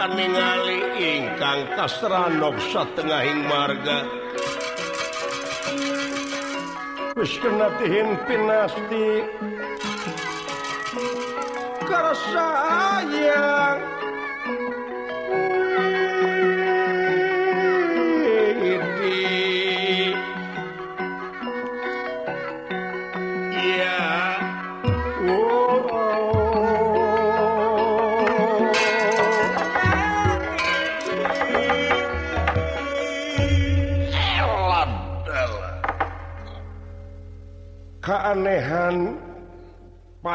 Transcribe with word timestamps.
akan 0.00 0.16
ningali 0.16 0.80
ingkang 0.96 1.76
kasranok 1.76 2.56
satengahing 2.72 3.44
marga. 3.44 4.08
Wis 7.20 7.36
kena 7.36 7.68
tihin 7.76 8.16
pinasti. 8.24 9.28
Karena 11.84 12.16
sayang 12.16 13.89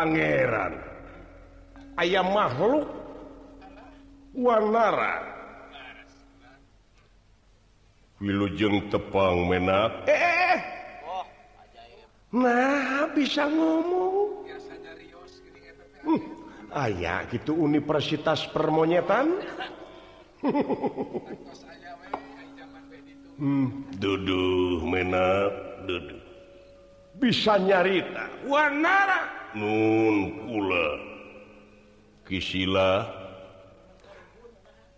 pangeran. 0.06 0.74
Ayam 1.98 2.30
makhluk. 2.30 2.86
Wanara 4.36 5.24
Wilujeng 8.20 8.92
tepang 8.92 9.48
menak 9.48 10.04
eh 10.12 10.60
nah 12.36 13.08
bisa 13.16 13.48
ngomong. 13.48 14.44
Hmm, 16.04 16.20
ayah 16.84 17.24
gitu 17.32 17.56
Universitas 17.56 18.44
Permonyetan. 18.52 19.40
Hmm, 23.36 23.84
duduh 24.00 24.80
menak 24.88 25.52
duduh. 25.84 26.24
Bisa 27.20 27.60
nyarita. 27.60 28.32
Wanara 28.48 29.45
nun 29.56 30.16
kula. 30.44 30.88
Kisila. 32.28 33.08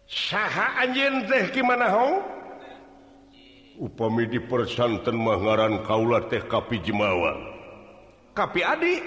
Saha 0.07 0.81
anjeun 0.81 1.27
teh 1.27 1.51
gimana 1.53 1.91
upami 3.77 4.25
di 4.25 4.41
persanten 4.41 5.13
Mangaran 5.13 5.85
Kaula 5.85 6.25
teh 6.25 6.41
Kapi 6.41 6.81
Jemawan. 6.81 7.37
Kapi 8.33 8.61
adi? 8.65 9.03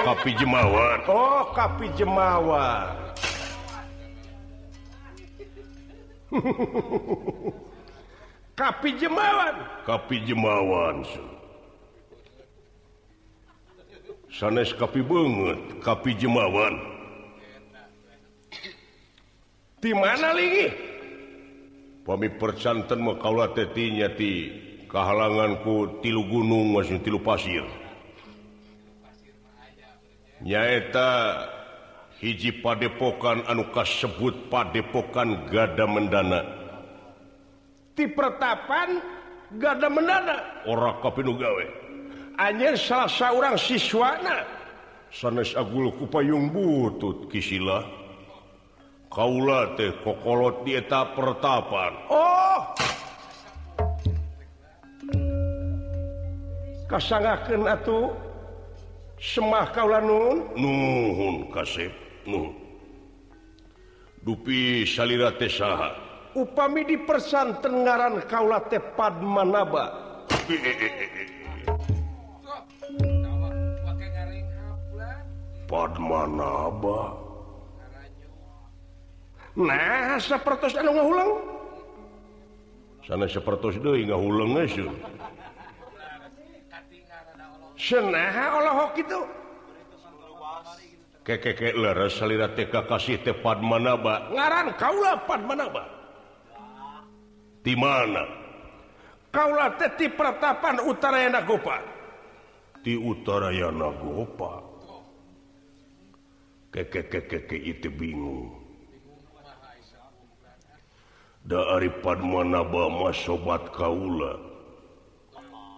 Kapi 0.00 0.30
Jemawan. 0.40 0.98
Oh 1.10 1.52
Kapi 1.52 1.90
Jemawan. 1.98 2.94
Kapi 8.60 8.90
Jemawan. 9.02 9.54
Kapi 9.82 10.16
Jemawan 10.24 11.02
sanes 14.34 14.74
kapi 14.74 14.98
banget 14.98 15.78
kapi 15.78 16.10
jemawan 16.18 16.74
di 19.78 19.94
mana 19.94 20.34
lagi 20.34 20.74
pami 22.02 22.26
percanten 22.34 22.98
kaulah 23.22 23.54
tetinya 23.54 24.10
ti 24.10 24.50
kehalanganku 24.90 26.02
tilu 26.02 26.26
gunung 26.26 26.74
masih 26.74 26.98
tilu 26.98 27.22
pasir 27.22 27.62
nyaeta 30.42 31.46
hiji 32.18 32.58
padepokan 32.58 33.46
anu 33.46 33.70
kasebut 33.70 34.50
padepokan 34.50 35.46
gada 35.46 35.86
mendana 35.86 36.42
ti 37.94 38.10
pertapan 38.10 38.98
gada 39.62 39.86
mendana 39.86 40.66
ora 40.66 40.98
kapi 40.98 41.22
nu 41.22 41.38
gawe 41.38 41.83
anjir 42.40 42.74
salah 42.78 43.10
seorang 43.10 43.56
siswana 43.58 44.46
sanes 45.14 45.54
agul 45.54 45.94
kupayung 45.94 46.50
butut 46.50 47.30
kisila 47.30 48.04
kaula 49.14 49.78
teh 49.78 49.94
kokolot 50.02 50.66
di 50.66 50.74
eta 50.74 51.14
pertapan. 51.14 51.94
Oh! 52.10 52.74
Kasangakeun 56.90 57.64
atuh. 57.70 58.10
Semah 59.22 59.70
kaula 59.70 60.02
nun. 60.02 60.50
Nuhun 60.58 61.48
kasep 61.54 61.94
nuhun. 62.26 62.52
Dupi 64.26 64.82
salira 64.82 65.30
teh 65.38 65.48
saha. 65.48 65.94
Upami 66.34 66.82
dipersanten 66.82 67.86
ngaran 67.86 68.26
kaula 68.26 68.58
teh 68.66 68.82
padmanaba. 68.98 70.02
Padmanaba. 75.64 77.20
nah 79.54 80.18
seperti 80.18 80.74
ulang 80.82 81.30
sana 83.06 83.24
seperti 83.30 83.78
ulang 83.78 84.50
senaha 87.78 88.44
Allah 88.56 88.80
itu. 88.96 89.20
Kekeke 91.24 91.72
leres 91.72 92.20
salira 92.20 92.52
teh 92.52 92.68
kasih 92.68 93.16
teh 93.24 93.32
Padmanaba 93.32 94.28
ngaran 94.32 94.76
kaulah 94.76 95.16
Padmanaba. 95.24 95.84
di 97.64 97.72
mana? 97.72 98.28
Kaulah 99.32 99.72
teti 99.80 100.06
pertapan 100.12 100.84
utara 100.84 101.24
yang 101.24 101.32
nagopa 101.32 101.80
di 102.84 102.92
utara 102.92 103.48
yang 103.50 103.80
nagopa 103.80 104.63
kekekekeke 106.74 107.54
itu 107.54 107.86
bingung. 107.86 108.50
Dari 111.46 111.86
Padmanaba 112.02 112.90
Mas 112.90 113.14
sobat 113.22 113.70
Kaula? 113.70 114.34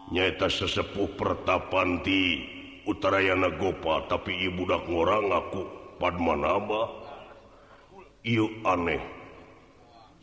Nyaita 0.08 0.48
sesepuh 0.48 1.12
pertapanti 1.18 2.54
Utarayana 2.86 3.50
Gopa 3.60 4.08
tapi 4.08 4.32
ibudak 4.48 4.88
ngorang 4.88 5.28
aku. 5.36 5.68
Padmanaba 6.00 6.88
Iu 8.24 8.48
aneh. 8.64 9.02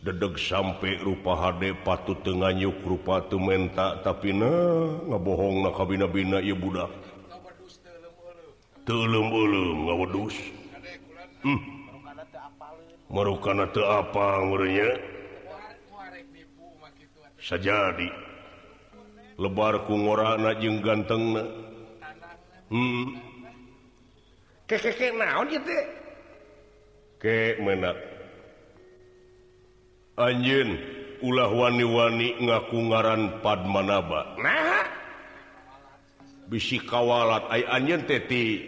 Dedeg 0.03 0.35
sampai 0.35 0.99
rupa 0.99 1.31
HD 1.39 1.71
patut 1.79 2.19
tengah 2.27 2.51
yuk 2.59 2.75
rupa 2.83 3.23
tementa 3.23 4.03
tapi 4.03 4.35
nah 4.35 4.99
ngabohong 5.07 5.63
na 5.63 5.71
kabina-bina 5.71 6.43
ibudak 6.43 6.91
telum-ulum 8.83 9.87
ngawedus 9.87 10.35
merukan 13.11 13.63
atau 13.67 13.83
apanya 13.99 14.89
saja 17.37 17.91
di 17.99 18.07
lebar 19.35 19.83
ku 19.83 19.93
ngorana 19.99 20.55
jeung 20.57 20.79
ganteng 20.79 21.35
hmm. 22.71 23.05
ke, 24.65 24.79
ke, 24.79 24.91
ke, 24.95 25.07
naon 25.13 25.51
menak 27.61 27.97
anjin 30.17 30.77
ulah 31.23 31.47
wani-wani 31.47 32.35
ngaku 32.43 32.77
ngaran 32.91 33.39
Padmanaba. 33.39 34.35
Nah 34.43 34.83
bisi 36.51 36.77
kawalat 36.83 37.47
ay 37.47 37.63
anjin 37.71 38.03
teti 38.03 38.59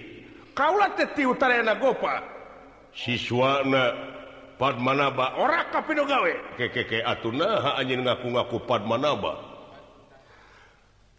kaulat 0.55 0.95
teti 0.95 1.27
utara 1.27 1.59
gopa? 1.75 2.34
siswana 2.95 3.91
Padmanaba 4.55 5.35
ora 5.35 5.67
gawe. 6.07 6.31
Ngaku-ngaku 7.99 8.63
Padmanaba 8.63 9.55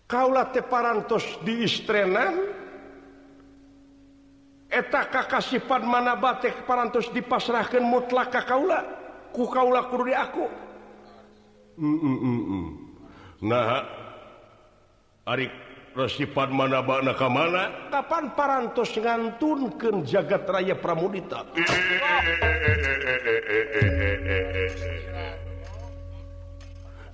kaulah 0.06 0.54
teparantos 0.54 1.26
di 1.42 1.66
istrenan 1.66 2.32
eta 4.72 5.04
kakasih 5.10 5.66
Padmanaba 5.66 6.40
teh 6.40 6.54
parantos 6.64 7.12
dipasrahkan 7.12 7.84
ka 8.32 8.42
kaula. 8.46 8.80
Ku 9.36 9.44
kaula 9.52 9.84
kurdi 9.92 10.16
aku. 10.16 10.48
Mm 11.76 11.96
-mm 12.00 12.16
-mm. 12.16 12.40
mm. 12.40 12.68
nah 13.44 13.84
Ari 15.28 15.50
resifat 15.96 16.52
mana 16.52 16.84
bana 16.84 17.16
ke 17.16 17.26
mana? 17.26 17.88
Kapan 17.88 18.28
parantos 18.36 18.92
ngantunkan 18.92 20.04
jagat 20.04 20.44
raya 20.44 20.76
pramudita? 20.76 21.48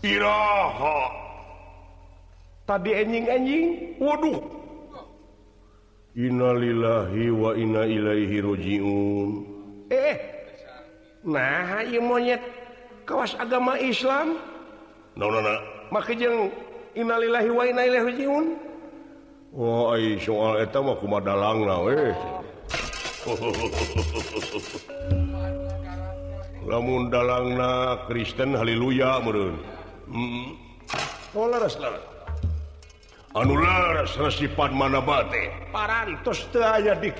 Iraha. 0.03 0.99
Tadi 2.67 2.91
enjing-enjing 2.91 3.67
waduh. 4.03 4.39
Innalillahi 6.19 7.31
wa 7.31 7.55
inna 7.55 7.87
ilaihi 7.87 8.37
rojiun. 8.43 9.31
Eh, 9.89 9.97
eh. 10.11 10.17
nah 11.23 11.87
ieu 11.87 12.03
monyet. 12.03 12.43
Kawas 13.07 13.35
agama 13.39 13.79
Islam? 13.79 14.39
No 15.19 15.27
no 15.31 15.43
no 15.43 15.55
make 15.91 16.15
jeung 16.15 16.51
innalillahi 16.95 17.51
wa 17.51 17.63
inna 17.67 17.83
ilaihi 17.87 18.07
rojiun. 18.11 18.72
Oh, 19.53 19.93
ay, 19.93 20.17
soal 20.17 20.65
ah, 20.65 21.85
weh. 21.85 22.17
lamun 26.67 27.11
dalangna 27.11 28.01
Kristen 28.09 28.55
haleluya 28.55 29.19
meureun. 29.21 29.61
hmm. 30.09 30.57
oh, 31.37 31.47
laras 31.51 31.75
laras. 31.77 32.01
anu 33.35 33.57
sifat 34.31 34.71
mana 34.73 35.01
bate 35.01 35.53
parantos 35.73 36.45
teu 36.53 36.61
aya 36.63 36.93
di 37.01 37.11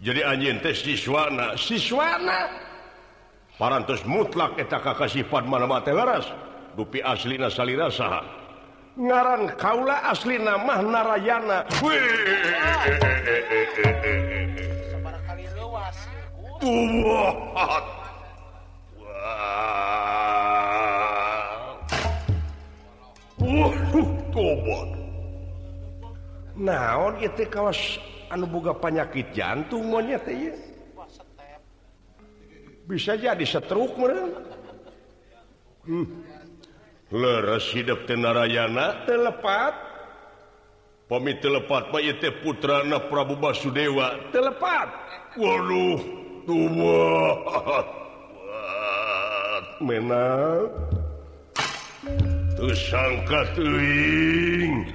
jadi 0.00 0.20
anjeun 0.26 0.58
teh 0.58 0.74
siswana 0.74 1.54
siswana 1.54 2.50
parantos 3.56 4.02
mutlak 4.06 4.58
eta 4.58 4.82
kakak 4.82 5.06
sifat 5.06 5.46
mana 5.46 5.70
bate 5.70 5.94
laras 5.94 6.26
dupi 6.76 7.02
asli 7.02 7.38
nasalina 7.38 7.90
sah 7.90 8.22
ngaran 8.98 9.54
Kaula 9.56 10.04
asli 10.10 10.36
nama 10.36 10.82
Narayana. 10.82 11.58
Naon 26.60 27.16
itu 27.24 27.48
kawas 27.48 27.96
anu 28.28 28.44
boga 28.44 28.76
penyakit 28.76 29.32
jantung 29.32 29.88
monyet 29.88 30.28
ya 30.28 30.52
bisa 32.84 33.14
jadi 33.14 33.44
setruk 33.46 33.94
meren 33.96 34.34
hmm. 35.86 36.29
leres 37.10 37.66
hidup 37.74 38.06
Tenarayana 38.06 39.06
telepat. 39.06 39.74
Pemi 41.10 41.34
telepat 41.42 41.90
Pak 41.90 42.02
putra 42.38 42.86
na 42.86 43.02
Prabu 43.02 43.34
Basudewa 43.34 44.30
telepat. 44.30 44.88
Waduh 45.34 45.98
tua. 46.46 47.10
Menang. 49.86 50.70
Tersangka 52.54 53.40
teuing. 53.56 54.86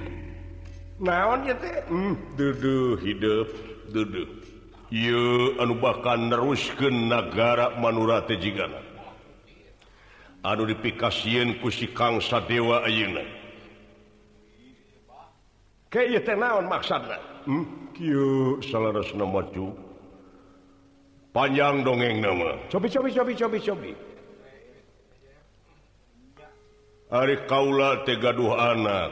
Naon 0.96 1.44
ya 1.44 1.54
hmm, 1.92 2.16
hidup 3.04 3.48
duduk 3.92 4.46
ieu 4.88 5.58
anu 5.58 5.76
bakal 5.76 6.16
neruskeun 6.16 7.10
nagara 7.10 7.74
Manura 7.76 8.22
Tejigana 8.22 8.85
dipikasiin 10.54 11.58
kusi 11.58 11.90
Kangsa 11.90 12.38
Dewa 12.46 12.86
Auna 12.86 13.24
hmm? 17.46 17.64
panjang 21.34 21.82
dongeng 21.82 22.22
nama. 22.22 22.50
Ari 27.06 27.36
Kaula 27.46 28.02
Tegaduh 28.02 28.54
anak. 28.58 29.10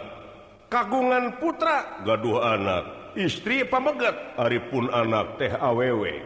Kagungan 0.66 1.38
putra. 1.38 2.02
Gaduh 2.02 2.42
anak. 2.42 3.14
Istri 3.14 3.62
pamegat. 3.70 4.34
Aripun 4.34 4.90
anak 4.90 5.38
teh 5.38 5.54
awewe 5.54 6.18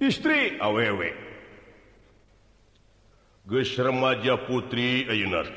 istri. 0.00 0.56
Awewe 0.56 1.31
Gus 3.42 3.74
remaja 3.74 4.38
putri 4.46 5.02
ngaran 5.10 5.50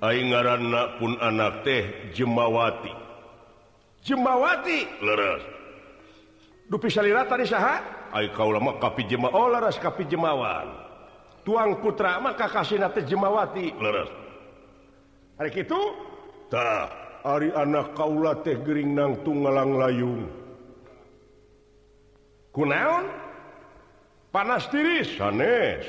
Aing 0.00 0.28
pun 1.00 1.16
anak 1.20 1.64
teh 1.64 2.12
Jemawati. 2.12 2.92
Jemawati? 4.04 4.80
Leres 5.00 5.44
Dupi 6.68 6.88
salira 6.92 7.24
tadi 7.24 7.48
saha? 7.48 7.80
Oh 9.32 9.48
leres 9.48 9.80
jemawan. 10.08 10.68
Tuang 11.44 11.80
putra 11.80 12.20
maka 12.20 12.48
kasih 12.48 12.76
Jemawati. 13.08 13.72
Leres 13.80 14.10
Hari 15.40 15.50
itu 15.56 15.80
tak 16.52 16.92
Ari 17.20 17.52
anak 17.52 17.92
kaula 17.92 18.32
teh 18.40 18.56
gering 18.64 18.96
nang 18.96 19.20
tunggalang 19.20 19.76
layung. 19.76 20.24
Kunaon? 22.52 23.04
Panas 24.32 24.64
tiris. 24.72 25.20
Sanes. 25.20 25.84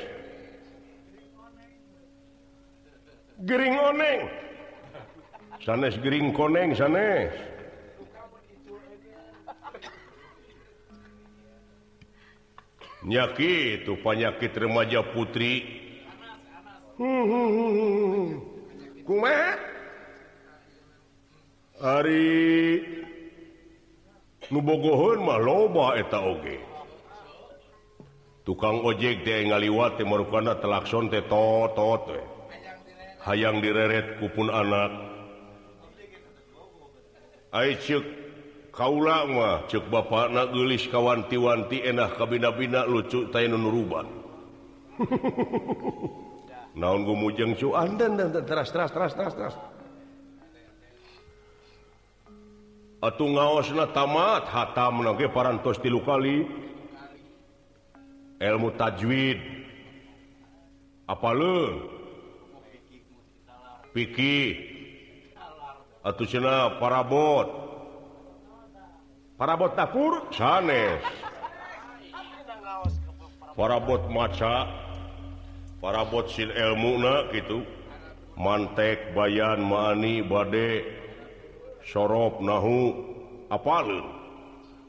Gering 3.42 3.74
oneng 3.74 4.22
sanes 5.62 5.94
Gering 5.98 6.30
koneng 6.34 6.74
sanes. 6.74 7.30
Nyaki 13.02 13.82
itu 13.82 13.98
penyakit 13.98 14.54
remaja 14.54 15.02
putri. 15.02 15.66
Kuma 19.02 19.58
hari 21.82 22.78
nubogohun 24.54 25.18
mah 25.26 25.42
loba 25.42 25.98
eta 25.98 26.22
oge. 26.22 26.62
Tukang 28.46 28.86
ojek 28.86 29.26
dia 29.26 29.50
ngaliwat 29.50 29.98
timur 29.98 30.22
kana 30.30 30.54
telakson 30.62 31.10
teh 31.10 31.26
totot 31.26 32.06
teh. 32.06 32.31
hayang 33.22 33.62
direret 33.62 34.18
kupun 34.18 34.50
anak. 34.50 34.90
Kaulama 38.72 39.68
cek 39.68 39.92
Bapak 39.92 40.32
nalis 40.32 40.88
kawanti-wanti 40.88 41.84
enak 41.84 42.16
kabina-bina 42.16 42.88
lucu 42.88 43.28
taban 43.28 43.52
naon 46.80 47.04
gumujeng 47.04 47.52
cu? 47.52 47.76
Ah, 47.76 47.84
Andan 47.84 48.16
dan 48.16 48.32
teras 48.32 48.72
teras 48.72 48.88
teras 48.88 49.12
teras 49.12 49.36
teras. 49.36 49.52
Atuh 53.04 53.28
ngaos 53.28 53.68
na 53.76 53.92
tamat 53.92 54.48
hatam 54.48 55.04
nage 55.04 55.28
parantos 55.28 55.76
tilu 55.84 56.00
kali. 56.00 56.48
Ilmu 58.40 58.72
tajwid. 58.80 59.36
Apa 61.12 61.28
leung 61.36 62.01
Piki 63.92 64.56
atau 66.00 66.24
Cina 66.24 66.80
parabot. 66.80 67.48
Parabot 69.36 69.72
dapur? 69.76 70.32
Sanes. 70.32 71.04
Parabot 73.52 74.02
maca. 74.08 74.64
Parabot 75.78 76.24
sin 76.26 76.48
ilmu 76.48 77.04
gitu. 77.36 77.62
Mantek 78.40 79.12
bayan 79.12 79.60
mani 79.60 80.24
bade. 80.24 80.88
Sorop 81.84 82.40
nahu. 82.40 83.12
Apa 83.52 83.84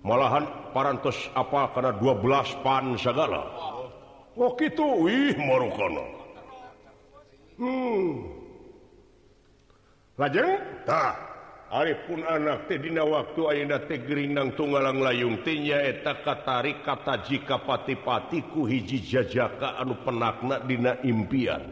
malahan 0.08 0.48
parantos 0.72 1.28
apa 1.36 1.76
karena 1.76 1.92
12 2.00 2.64
pan 2.64 2.96
segala. 2.96 3.44
Oh 4.40 4.56
gitu. 4.56 5.04
Wih 5.04 5.36
marukana 5.36 6.24
hmm. 7.58 8.43
lajeng 10.18 10.60
tak. 10.86 11.34
Aripun 11.74 12.22
anak 12.22 12.70
Tedina 12.70 13.02
waktu 13.02 13.42
Aina 13.50 13.82
Tegerang 13.82 14.54
Tunggalang 14.54 15.02
layungtinya 15.02 15.82
eta 15.82 16.22
Katari 16.22 16.86
kata 16.86 17.26
jika 17.26 17.58
pati-patiku 17.66 18.70
hiji 18.70 19.02
jajaka 19.02 19.82
anu 19.82 19.98
penakna 20.06 20.62
Dina 20.70 21.02
impian. 21.02 21.66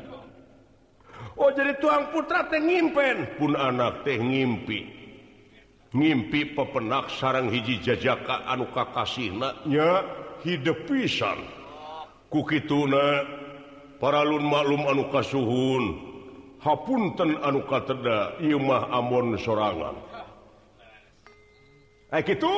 Oh 1.37 1.53
jadi 1.53 1.77
tuang 1.77 2.09
putra 2.09 2.49
teh 2.49 2.57
ngimpen. 2.57 3.37
Pun 3.37 3.53
anak 3.53 4.01
teh 4.01 4.17
ngimpi. 4.17 4.89
Ngimpi 5.93 6.57
pepenak 6.57 7.13
sarang 7.13 7.53
hiji 7.53 7.77
jajaka 7.85 8.41
anu 8.49 8.73
kakasihnya 8.73 10.01
hidup 10.41 10.81
pisan. 10.89 11.45
Kukiuna 12.33 13.21
para 14.01 14.25
lun 14.25 14.49
maklum 14.49 14.81
anu 14.89 15.13
kasuhun. 15.13 16.10
hapunten 16.61 17.41
anu 17.41 17.65
kateda 17.65 18.37
Imah 18.37 18.93
Ambon 18.93 19.33
sorangan. 19.41 19.97
Gitu? 22.21 22.53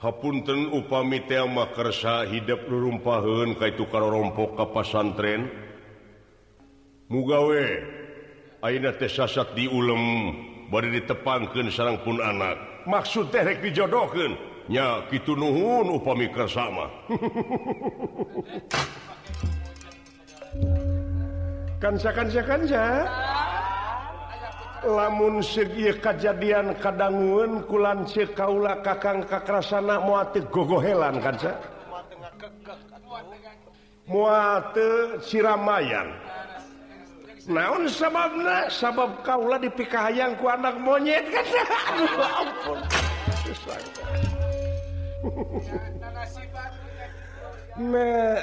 Hapunten 0.00 0.68
upami 0.72 1.24
temakersa 1.24 2.28
hidup 2.28 2.68
rumpahun 2.68 3.56
ka 3.56 3.72
itu 3.72 3.84
kalau 3.88 4.12
rompok 4.12 4.56
ke 4.56 4.64
pasantren. 4.72 5.48
Mugawe 7.08 7.64
Aina 8.64 8.96
tesasat 8.96 9.52
di 9.52 9.68
ulem 9.68 10.32
bari 10.72 10.88
ditepangkan 10.96 11.68
sarang 11.68 12.00
pun 12.00 12.16
anak. 12.16 12.56
Maksud 12.88 13.28
terek 13.28 13.60
dijodohkannya 13.60 15.08
gitu 15.12 15.36
nuhun 15.36 16.00
upami 16.00 16.28
kersama 16.32 16.88
lamun 24.84 25.44
segi 25.44 25.92
kejadian 26.00 26.80
kadangun 26.80 27.68
kulan 27.68 28.08
Kaula 28.32 28.80
kakang 28.80 29.28
kakrasana 29.28 30.00
muatik 30.00 30.48
gogohelan 30.48 31.20
kan 31.20 31.36
muate 34.04 35.16
siramayan. 35.24 36.12
Naon 37.44 37.88
sababna? 37.88 38.68
Sabab 38.72 39.20
Kaula 39.20 39.60
dipikahayang 39.60 40.40
ku 40.40 40.48
anak 40.48 40.80
monyet 40.80 41.28
kan 41.28 41.44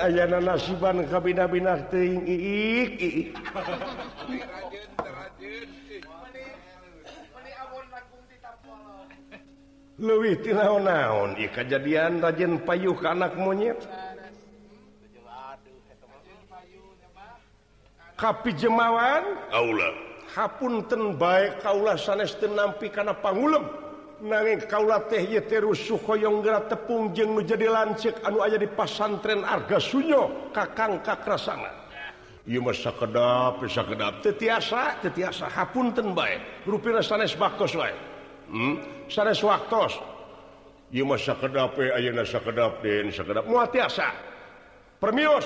ayana 0.04 0.44
nasiban 0.44 1.08
kabina-binak 1.08 1.88
luwih 10.02 10.34
ti 10.42 10.50
naon-naon 10.52 11.38
di 11.38 11.46
kejadian 11.48 12.20
rajin 12.20 12.58
payuh 12.66 12.98
ke 12.98 13.06
anak 13.06 13.38
monyet. 13.38 13.78
Kapi 18.18 18.54
jemawan 18.54 19.24
hapun 19.50 19.78
hapunten 20.34 21.18
baik 21.18 21.62
kaulah 21.62 21.98
sanes 21.98 22.38
nampi 22.38 22.90
karena 22.90 23.14
pangulem. 23.18 23.66
nanging 24.22 24.64
kaulah 24.70 25.04
teh 25.10 25.26
terus 25.46 25.82
Sukoyong 25.82 26.46
gerak 26.46 26.70
tepung 26.70 27.12
jeng 27.12 27.34
menjadi 27.34 27.68
lancik 27.68 28.16
anu 28.22 28.46
ayah 28.46 28.62
di 28.62 28.70
pasantren 28.70 29.42
arga 29.44 29.82
sunyo 29.82 30.54
kakang 30.54 31.02
kakrasana. 31.02 31.82
Ieu 32.46 32.62
mah 32.62 32.74
sakedap 32.74 33.62
sakedap 33.70 34.26
tetiasa 34.26 34.98
tiasa 34.98 34.98
hapun 34.98 35.14
tiasa 35.14 35.46
hapunten 35.50 36.08
bae. 36.18 36.42
Rupina 36.66 37.02
sanes 37.06 37.38
baktos 37.38 37.78
wae 37.78 37.94
hmm? 38.50 39.06
Sanes 39.10 39.42
waktos. 39.46 40.02
Ieu 40.94 41.06
mah 41.06 41.22
sakedap 41.22 41.78
we 41.78 41.94
ayeuna 41.94 42.26
sakedap 42.26 42.82
den 42.82 43.14
sakedap. 43.14 43.46
Moal 43.46 43.70
tiasa. 43.70 44.32
Permios 45.02 45.46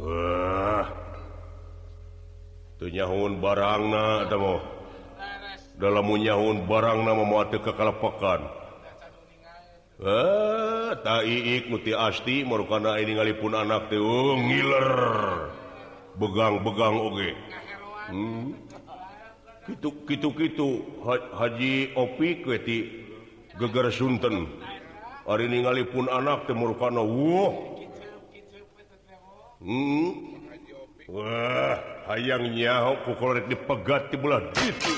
Wah, 0.00 0.84
nyahun 2.88 3.44
barang 3.44 3.82
dalamnyahun 5.76 6.56
barang 6.64 6.98
nama 7.04 7.22
mau 7.24 7.44
kekalapakan 7.44 8.60
muti 11.68 11.92
eh, 11.92 12.00
asti 12.00 12.40
merupakanpun 12.40 13.52
anak 13.52 13.92
oh, 14.00 14.32
ngiler. 14.40 14.96
Begang-begang 16.16 16.96
oge. 16.96 17.30
Hmm. 18.08 18.56
Gitu-gitu 20.08 20.82
Haji 21.36 21.94
Opik 21.94 22.48
geger 23.60 23.86
Sunten. 23.92 24.48
Hari 25.28 25.46
ningalipun 25.52 26.08
anak 26.08 26.48
temurkan 26.48 26.96
Wah. 26.96 27.52
Hmm. 29.60 30.08
hayang 32.10 32.50
nyaho 32.50 32.98
kukolorek 33.06 33.46
dipegat 33.46 34.10
di 34.10 34.16
bulan 34.18 34.42
gitu 34.58 34.92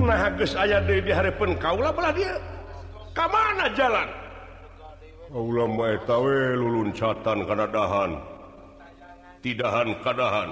Nah, 0.00 0.26
geus 0.34 0.58
aya 0.58 0.82
deui 0.82 1.06
di 1.06 1.14
hareupeun 1.14 1.54
kaula 1.60 1.94
belah 1.94 2.10
dia. 2.10 2.34
Ka 3.14 3.30
mana 3.30 3.70
jalan? 3.78 4.08
Kaula 5.30 5.64
mah 5.70 5.94
eta 5.94 6.16
we 6.18 6.58
luluncatan 6.58 7.46
kana 7.46 7.70
dahan. 7.70 8.18
Tidahan 9.38 9.94
kadahan. 10.02 10.50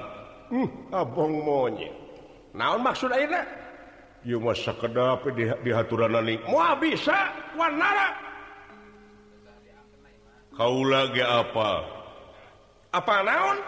Hmm, 0.52 0.68
abong 0.94 1.42
monyet. 1.42 1.90
Naon 2.54 2.86
maksud 2.86 3.10
ayeuna? 3.10 3.42
kedap 4.22 5.28
dihaturan 5.62 6.14
mau 6.50 6.74
bisa 6.80 7.30
warna 7.54 8.28
kau 10.58 10.82
lagi 10.82 11.22
apa? 11.22 11.86
Apa 12.90 13.22
naon? 13.22 13.58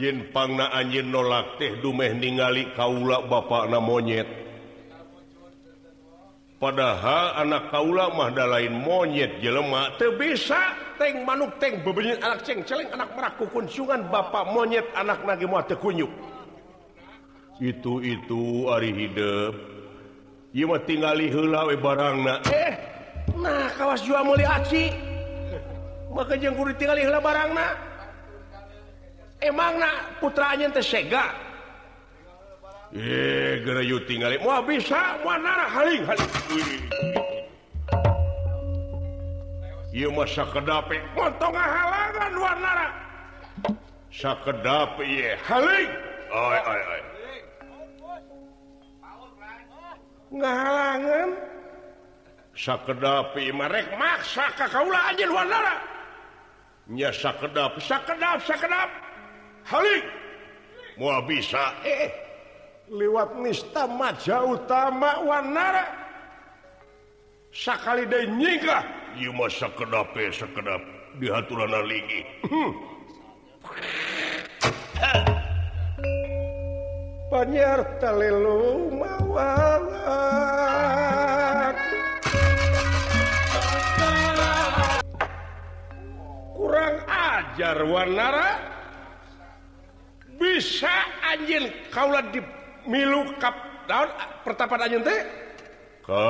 Yinpangna 0.00 0.72
anjin 0.72 1.12
nolak 1.12 1.60
teh 1.60 1.76
dumeh 1.84 2.16
ningali 2.16 2.64
kaula 2.72 3.20
bana 3.28 3.76
monyet. 3.76 4.24
Padahal 6.56 7.44
anak 7.44 7.68
kaula 7.68 8.08
mahda 8.14 8.48
lain 8.48 8.72
monyet 8.80 9.44
jelemak 9.44 10.00
teu 10.00 10.16
bisa. 10.16 10.88
Teng 11.00 11.24
manuk 11.24 11.56
teng 11.56 11.80
bebenyin 11.80 12.20
anak 12.20 12.44
ceng-celeng 12.44 12.92
anak 12.92 13.16
meraku 13.16 13.48
kunjungan 13.48 14.04
Bapak 14.12 14.52
monyet 14.52 14.84
anak 14.92 15.24
lagi 15.24 15.48
teu 15.48 15.76
kunyuk. 15.80 16.12
Itu 17.56 18.04
itu 18.04 18.68
Ari 18.68 18.92
hidup. 18.92 19.79
tinggalwe 20.82 21.78
barang 21.78 22.16
eh 22.50 22.74
nah 23.38 23.70
kawas 23.78 24.02
jua 24.02 24.26
muliaci 24.26 24.90
maka 26.10 26.34
jengkur 26.34 26.74
tinggal 26.74 26.98
barang 27.22 27.50
na. 27.54 27.68
emang 29.38 29.78
na 29.78 29.90
putranya 30.18 30.66
tersega 30.74 31.30
eh 32.90 33.62
gerayu 33.62 34.02
tinggal 34.10 34.34
mau 34.42 34.58
bisa 34.66 35.14
mau 35.22 35.38
haling 35.70 36.02
haling. 36.02 36.30
Iya 39.90 40.06
mah 40.06 40.22
sakedape 40.22 41.02
montong 41.18 41.50
halangan 41.50 42.32
warna 42.38 42.70
sakedape 44.10 45.02
iya 45.02 45.34
haling. 45.46 45.90
Oi 46.30 46.58
oi 46.62 46.82
oi 46.94 47.09
ngahalangan 50.30 51.30
sakedapi 52.54 53.50
merek 53.54 53.86
maksa 53.98 54.46
kakaulah 54.54 55.10
aja 55.10 55.26
anjeun 55.26 55.34
wanara 55.34 55.76
nya 56.90 57.14
sakedap 57.14 57.78
sakedap 57.78 58.42
sakedap. 58.42 58.90
Halik 59.62 60.02
mau 60.98 61.22
bisa. 61.22 61.70
Eh, 61.86 62.10
eh. 62.10 62.12
lewat 62.90 63.38
nista 63.38 63.86
maja 63.86 64.42
utama 64.42 65.22
wanara 65.22 65.86
sakali 67.54 68.02
deh 68.10 68.26
nyika 68.26 68.82
ieu 69.14 69.30
mah 69.30 69.46
sakedap 69.46 70.10
sakedap. 70.34 70.82
Di 71.18 71.26
haturan 71.26 71.74
lagi 71.74 72.22
hmm. 72.46 72.70
banyarta 77.30 78.10
lelung 78.10 78.98
mawala 78.98 80.26
kurang 86.58 86.96
ajar 87.06 87.78
warnara. 87.86 88.50
Bisa 90.40 90.90
anjing 91.30 91.68
kaulah 91.92 92.24
di 92.32 92.40
milu 92.88 93.28
kap 93.38 93.54
daun 93.86 94.08
pertapan 94.42 94.88
anjing 94.88 95.02
teh? 95.04 95.20
Ke 96.02 96.26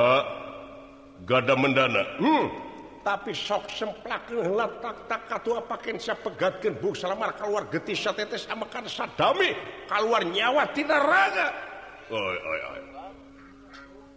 gada 1.25 1.55
mendana. 1.57 2.03
Hmm. 2.21 2.70
tapi 3.01 3.33
sok 3.33 3.65
semplaklatua 3.73 5.61
saya 5.97 6.17
pegatkan 6.21 6.77
Bu 6.77 6.93
selama 6.93 7.33
keluar 7.33 7.65
getis 7.69 8.05
tetes 8.13 8.45
makan 8.49 8.85
sadami 8.85 9.57
keluar 9.89 10.21
nyawa 10.21 10.69
tidak 10.73 11.01
raga 11.01 11.47
oi, 12.13 12.37
oi, 12.37 12.61
oi. 12.71 12.81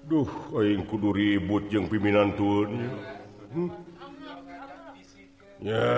Duh 0.05 0.29
aing 0.61 0.85
kudu 0.85 1.17
ribut 1.17 1.65
yang 1.73 1.89
pimpinan 1.89 2.37
turnya 2.37 2.93
hmm? 3.57 3.95
ya 5.65 5.89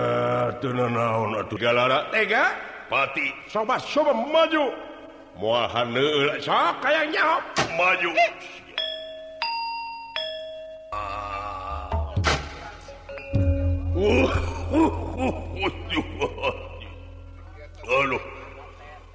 tenan 0.62 0.95
naon 0.95 1.35
atuh. 1.43 1.59
Galara 1.59 2.07
tega? 2.14 2.55
Pati. 2.87 3.35
Sobat 3.50 3.83
sobat 3.83 4.14
maju. 4.14 4.71
Muahan 5.37 5.90
neula 5.90 6.38
sok 6.38 6.81
kayak 6.81 7.11
nyaho. 7.11 7.37
Maju. 7.75 8.11
Eh. 8.14 8.33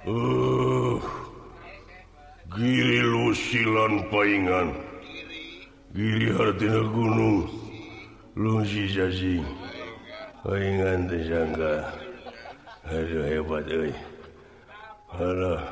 uh, 0.06 0.96
Giri 2.52 3.00
lusilan 3.00 4.04
paingan 4.12 4.68
Giri 5.96 6.28
Hartina 6.36 6.82
Gunung 6.92 7.48
Lusi 8.36 8.88
jajing 8.92 9.44
Paingan 10.44 11.08
tersangka 11.08 12.02
Aduh 12.82 13.24
hebat 13.30 13.66
euy. 13.70 13.94
Aduh. 15.14 15.62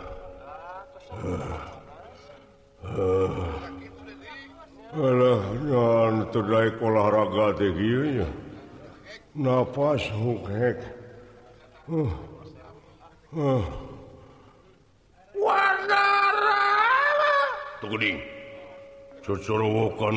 Aduh, 4.95 5.43
non 5.67 6.15
tuh 6.31 6.47
olahraga 6.79 7.47
teh 7.59 7.75
kieu 7.75 8.05
nya. 8.15 8.27
napas 9.35 10.03
hughek 10.11 10.79
uh, 11.91 12.11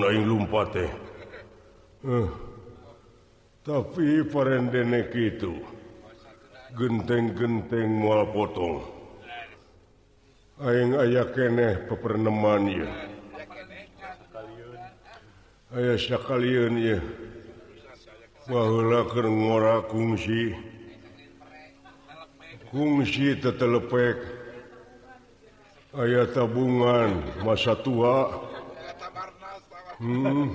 aing 0.10 0.26
lumpat 0.26 0.74
teh 0.74 0.92
uh. 2.10 2.30
tapi 3.64 4.28
parendenek 4.28 5.14
itu. 5.16 5.56
Genteng-genteng 6.74 7.86
mual 8.02 8.26
potong. 8.34 8.82
Aing 10.58 10.98
aya 10.98 11.22
keneh 11.30 11.86
peperneman 11.86 12.66
ya. 12.66 12.90
Aya 15.70 15.94
sekalian 16.02 16.74
ya. 16.82 16.98
kungsi 19.88 20.52
kungsi 22.68 23.40
tetelepek 23.40 24.20
aya 25.96 26.28
tabungan 26.28 27.24
masa 27.48 27.72
tua 27.80 28.44
hmm. 30.04 30.52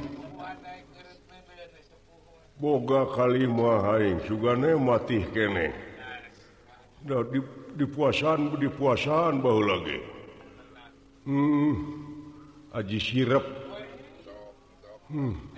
boga 2.60 3.08
kalimahing 3.16 4.20
juga 4.28 4.52
mati 4.76 5.24
kene 5.32 5.72
udah 7.08 7.24
dipuasan 7.72 8.52
dipuasan 8.60 9.40
bau 9.40 9.64
lagi 9.64 10.00
hmm. 11.24 11.72
Aji 12.68 13.00
sirep 13.00 13.44
hmm. 15.08 15.57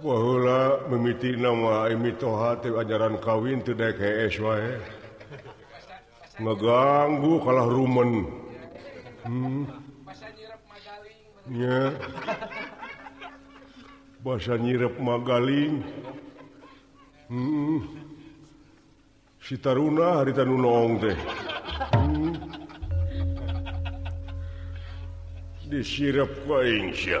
Wahula 0.00 0.88
memiti 0.88 1.36
nama 1.36 1.84
imitohati 1.92 2.72
ajaran 2.72 3.20
kawin 3.20 3.60
tidak 3.60 4.00
KS 4.00 4.40
wae. 4.40 4.80
Ngeganggu 6.40 7.36
kalah 7.44 7.68
rumen. 7.68 8.24
Hmm. 9.28 9.68
Ya. 11.52 11.92
Bahasa 14.24 14.56
nyirep 14.56 14.96
magaling. 14.96 15.84
Hmm. 17.28 17.84
Si 19.44 19.60
Taruna 19.60 20.24
harita 20.24 20.48
nu 20.48 20.56
nong 20.64 20.96
teh. 20.96 21.18
Hmm. 21.92 22.32
Disirep 25.68 26.32
ka 26.48 26.64
insya. 26.64 27.20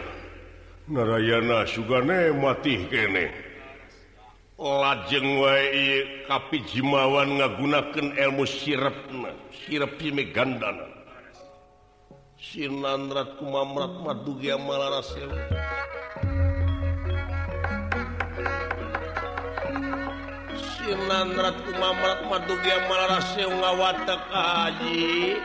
Narayana 0.90 1.62
Sugane 1.70 2.34
mati 2.34 2.82
kene. 2.90 3.30
Lajeng 4.58 5.38
wae 5.38 6.26
kapi 6.26 6.58
jimawan 6.66 7.38
ngagunaken 7.38 8.18
ilmu 8.18 8.42
sirep 8.42 9.06
sirep 9.54 9.94
sime 10.02 10.34
gandana. 10.34 10.90
Sinanrat 12.42 13.38
kumamrat 13.38 14.02
madugia 14.02 14.58
malarasewa 14.58 15.38
sinanrat 20.58 21.56
kumamrat 21.68 22.20
madugia 22.26 22.76
malarasewa 22.90 23.54
ngawata 23.60 24.16
kaji 24.32 25.38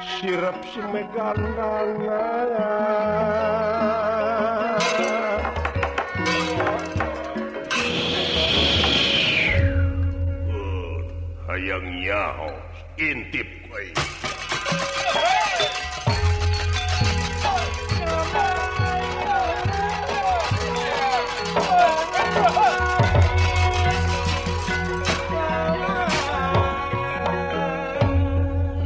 sirep 0.00 0.58
sime 0.72 1.04
gandana 1.14 2.20
nyaho 12.10 12.50
intip 12.98 13.46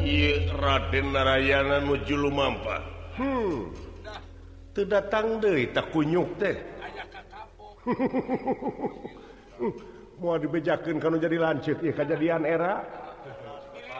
Iya 0.04 0.52
Raden 0.52 1.16
Narayana 1.16 1.80
nuju 1.80 2.20
lumampa. 2.20 2.84
Hmm. 3.16 3.72
Teu 4.76 4.84
datang 4.84 5.40
deui 5.40 5.72
tak 5.72 5.88
kunyuk 5.96 6.28
teh. 6.36 6.60
Mau 10.20 10.36
dibejakeun 10.36 11.00
kanu 11.00 11.16
jadi 11.16 11.40
lanceuk 11.40 11.80
ieu 11.80 11.96
kejadian 11.96 12.44
era. 12.44 13.03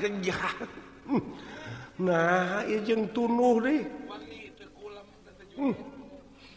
kerja 0.00 0.36
hmm. 1.04 1.22
nah 2.00 2.64
izin 2.64 3.12
tunuh 3.12 3.60
deh. 3.60 3.84
Hmm. 5.60 5.76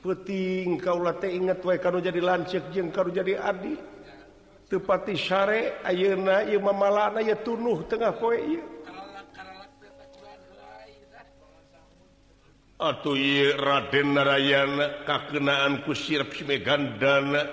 peting 0.03 0.79
kau 0.79 0.99
ingat 1.03 1.59
wa 1.63 1.75
kalau 1.79 1.99
jadi 1.99 2.19
lanceuk 2.23 2.71
jeng 2.71 2.91
kalau 2.91 3.11
jadi 3.11 3.39
adi. 3.39 3.75
Tepati 4.63 5.13
syare 5.13 5.83
ayeuna 5.83 6.47
ieu 6.49 6.57
mamalana 6.57 7.21
ya 7.21 7.35
tunuh 7.37 7.83
tengah 7.85 8.15
poe 8.15 8.39
ieu. 8.39 8.63
Atuh 12.79 13.15
ieu 13.15 13.53
Raden 13.59 14.17
Narayana 14.17 15.05
kakenaan 15.07 15.85
ku 15.87 15.93
sirep 15.93 16.35
Simegandana 16.35 17.43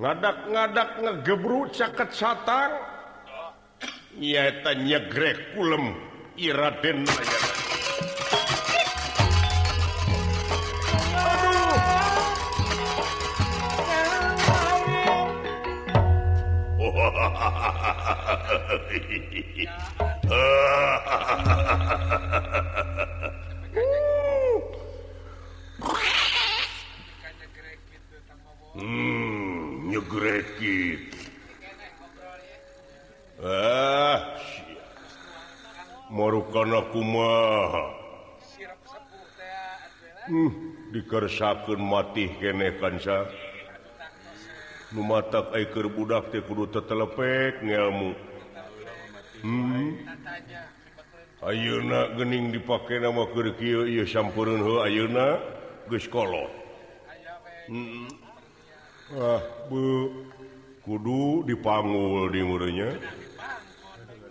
ngadak-ngadak 0.00 0.90
ngegebrut 1.02 1.76
caket 1.76 2.10
satang. 2.14 2.89
tanya 4.20 5.00
nyegrek 5.00 5.56
kulem 5.56 5.96
Iraden 6.36 7.08
oh. 16.76 17.16
sakun 41.30 41.80
mati 41.80 42.26
kene 42.42 42.74
kansa 42.82 43.30
numatak 44.90 45.54
aiker 45.54 45.86
budak 45.86 46.34
teh 46.34 46.42
kudu 46.42 46.66
tetelepek 46.66 47.62
ngelmu. 47.62 48.10
Hmm. 49.40 49.96
ayeuna 51.40 52.12
gening 52.20 52.52
dipake 52.52 53.00
nama 53.00 53.24
keur 53.32 53.56
kieu 53.56 53.88
ieu 53.88 54.04
sampureun 54.04 54.60
heuh 54.60 54.84
ayeuna 54.84 55.40
geus 55.88 56.04
kolot. 56.10 56.50
Hmm. 57.70 58.10
ah 59.16 59.40
bu 59.70 60.10
kudu 60.84 61.46
dipanggul 61.48 62.28
di 62.34 62.42
mureunya 62.42 62.90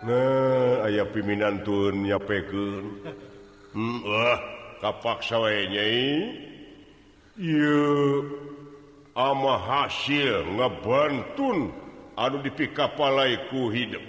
nah 0.03 0.85
aya 0.85 1.07
piminan 1.07 1.63
tun 1.65 2.03
nyapekeun. 2.03 2.85
Hmm, 3.73 3.99
ah 4.05 4.37
kapaksa 4.83 5.39
wae 5.39 5.65
nyai. 5.71 6.48
ama 9.15 9.53
hasil 9.57 10.59
ngebantun. 10.59 11.71
Aduh 12.19 12.43
dipikapalaiku 12.43 13.71
hidup. 13.71 14.03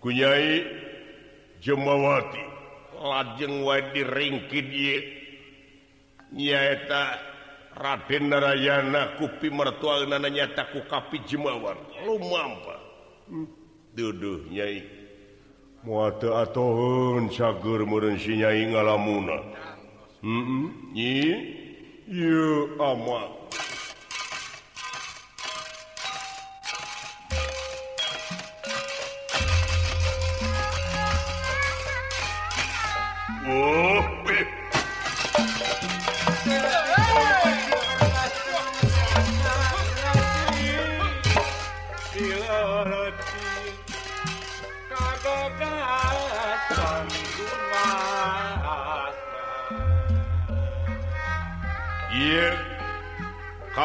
Kunyai 0.00 0.64
jemawati. 1.60 2.44
Lajeng 2.96 3.60
wa 3.60 3.76
ringkid 3.92 4.72
nyaeta 6.32 7.20
Raden 7.76 8.32
Narayana 8.32 9.20
kupi 9.20 9.52
mertua 9.52 10.08
nananya 10.08 10.48
ku 10.72 10.80
kapi 10.88 11.20
jemawan 11.28 11.76
lu 12.08 12.16
mampa 12.16 12.76
hmm. 13.28 13.46
duduh 13.92 14.48
nyai. 14.48 14.80
Muata 15.84 16.40
atohun 16.40 17.28
sagur 17.28 17.84
murun 17.84 18.16
si 18.16 18.40
nyai 18.40 18.64
ngalamuna. 18.72 19.36
Hmm 20.24 20.42
-hmm. 20.96 21.65
you 22.08 22.76
are 22.78 22.94
one. 22.94 23.45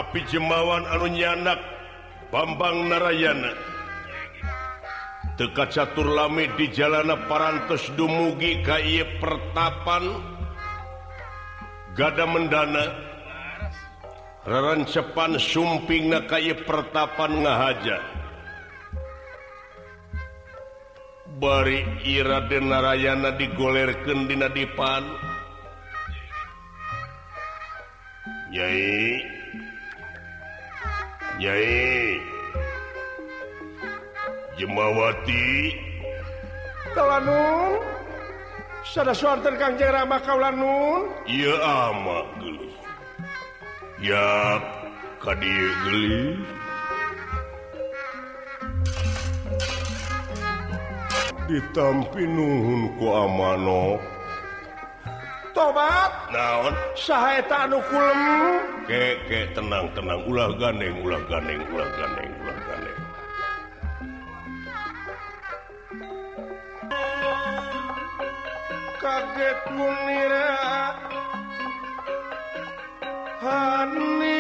tapi 0.02 0.26
Jemawan 0.26 0.90
Anunyanak 0.90 1.62
Bambang 2.34 2.90
Narayana 2.90 3.54
dekat 5.38 5.78
catur 5.78 6.10
lami 6.10 6.50
di 6.58 6.74
jalana 6.74 7.30
parantos 7.30 7.86
dumugi 7.94 8.66
Ky 8.66 9.22
pertapan. 9.22 10.10
Gada 11.94 12.26
mendana. 12.26 12.86
Rerancepan 14.42 15.38
sumping 15.38 16.10
na 16.10 16.26
Ky 16.26 16.58
pertapan 16.66 17.46
ngahaja. 17.46 17.98
Bari 21.42 22.06
Iraden 22.06 22.74
Narayana 22.74 23.34
digolerkeun 23.38 24.30
dina 24.30 24.50
dipan. 24.50 25.06
Yai 28.54 29.41
Nyai. 31.42 32.22
Jemawati. 34.62 35.74
Kalanun. 36.94 37.82
Sada 38.82 39.14
suarten 39.14 39.56
Kang 39.62 39.78
Jerama 39.78 40.18
Kaulanun 40.26 41.06
Iya 41.30 41.54
ama 41.62 42.26
gelis 42.42 42.74
Ya 44.02 44.58
kadir 45.22 45.70
gelis 45.86 46.42
Ditampi 51.46 52.26
nuhun 52.26 52.90
ku 52.98 53.06
amano 53.14 54.02
tobat. 55.52 56.12
Naon? 56.32 56.74
Saya 56.96 57.44
Keke 58.88 59.54
tenang-tenang 59.56 60.26
ulah 60.28 60.52
gandeng 60.58 61.00
ulah 61.06 61.22
gandeng 61.30 61.62
ulah 61.72 61.90
gandeng 61.96 62.32
ulah 62.44 62.58
gandeng 62.68 62.98
kaget 69.02 69.60
munira 69.74 70.54
hani 73.42 74.31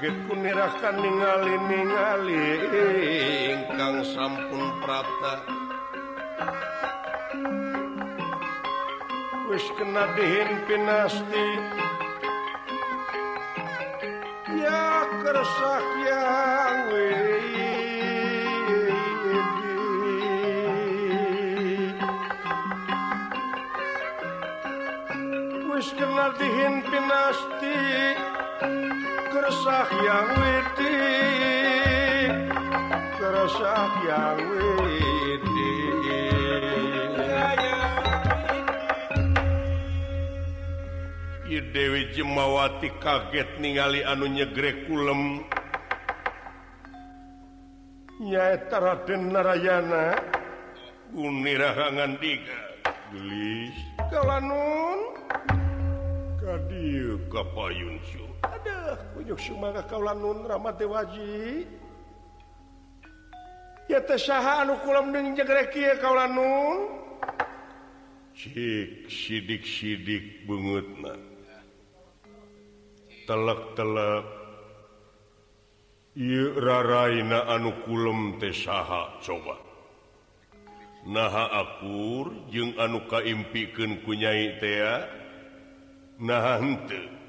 kaget 0.00 0.16
kunirakan 0.32 0.96
ningali-ningali 0.96 2.44
ingkang 3.52 4.00
sampun 4.00 4.64
prata. 4.80 5.44
Wis 9.52 9.66
kena 9.76 10.08
dihimpinasti 10.16 11.46
ya 14.56 15.04
kersa 15.20 15.79
yang 30.00 30.28
witi 30.32 30.96
terusap 33.20 33.90
yang 34.08 34.38
I 41.50 41.58
Dewi 41.74 42.14
Jemawati 42.14 42.94
kaget 43.02 43.58
ningali 43.58 44.06
anu 44.06 44.30
nyegrek 44.30 44.86
kulem. 44.86 45.42
Nyaeta 48.22 48.78
Raden 48.78 49.34
Narayana. 49.34 50.14
Unirahangan 51.10 52.22
diga. 52.22 52.60
Gelis. 53.10 53.74
Kalanun 54.14 55.00
kadieu 56.38 57.18
kapayun 57.34 57.98
syukur 58.06 58.49
Aduh, 58.60 58.96
kunjuk 59.16 59.40
si 59.40 59.56
mangga 59.56 59.80
kaula 59.88 60.12
nun 60.12 60.44
rahmat 60.44 60.76
dewaji. 60.76 61.64
Ya 63.88 64.04
teh 64.04 64.20
saha 64.20 64.60
anu 64.60 64.76
kulam 64.84 65.16
deung 65.16 65.32
jegrek 65.32 65.72
kieu 65.72 65.96
kaula 65.96 66.28
nun? 66.28 67.00
Cik 68.36 69.08
sidik-sidik 69.08 70.44
beungeutna. 70.44 71.16
Telek-telek 73.24 74.28
Ieu 76.20 76.52
raraina 76.60 77.48
anu 77.48 77.72
kulem 77.88 78.36
teh 78.36 78.52
saha 78.52 79.16
coba. 79.24 79.56
Naha 81.08 81.48
akur 81.64 82.28
jeung 82.52 82.76
anu 82.76 83.08
kaimpikeun 83.08 84.04
ku 84.04 84.12
Nyai 84.12 84.60
Tea 84.60 85.08
Nah 86.20 86.60
henteu. 86.60 87.19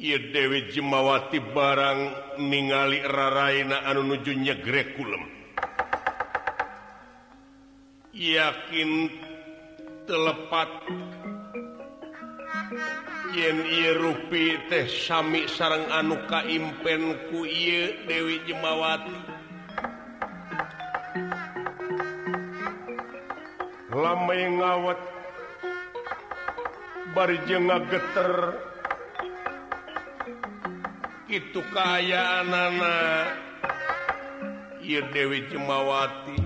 Dewi 0.00 0.72
Jemawati 0.72 1.36
barang 1.52 2.00
ningali 2.40 3.04
raraina 3.04 3.84
anu 3.84 4.08
nujunya 4.08 4.56
Grekulum 4.56 5.40
yakin 8.16 9.12
telepat. 10.08 10.70
Yen 13.30 13.62
rupi 13.94 14.58
teh 14.66 14.90
Sami 14.90 15.46
sarang 15.46 15.86
anu 15.94 16.18
kaimpen 16.26 17.30
ku 17.30 17.46
Dewi 18.08 18.42
Jemawati. 18.48 19.16
Lama 23.94 24.34
ngawat 24.34 25.00
jeung 27.46 27.70
geter 27.90 28.69
itu 31.30 31.62
kaya 31.70 32.42
nana. 32.42 32.98
Dewi 35.14 35.46
Cemawati. 35.46 36.38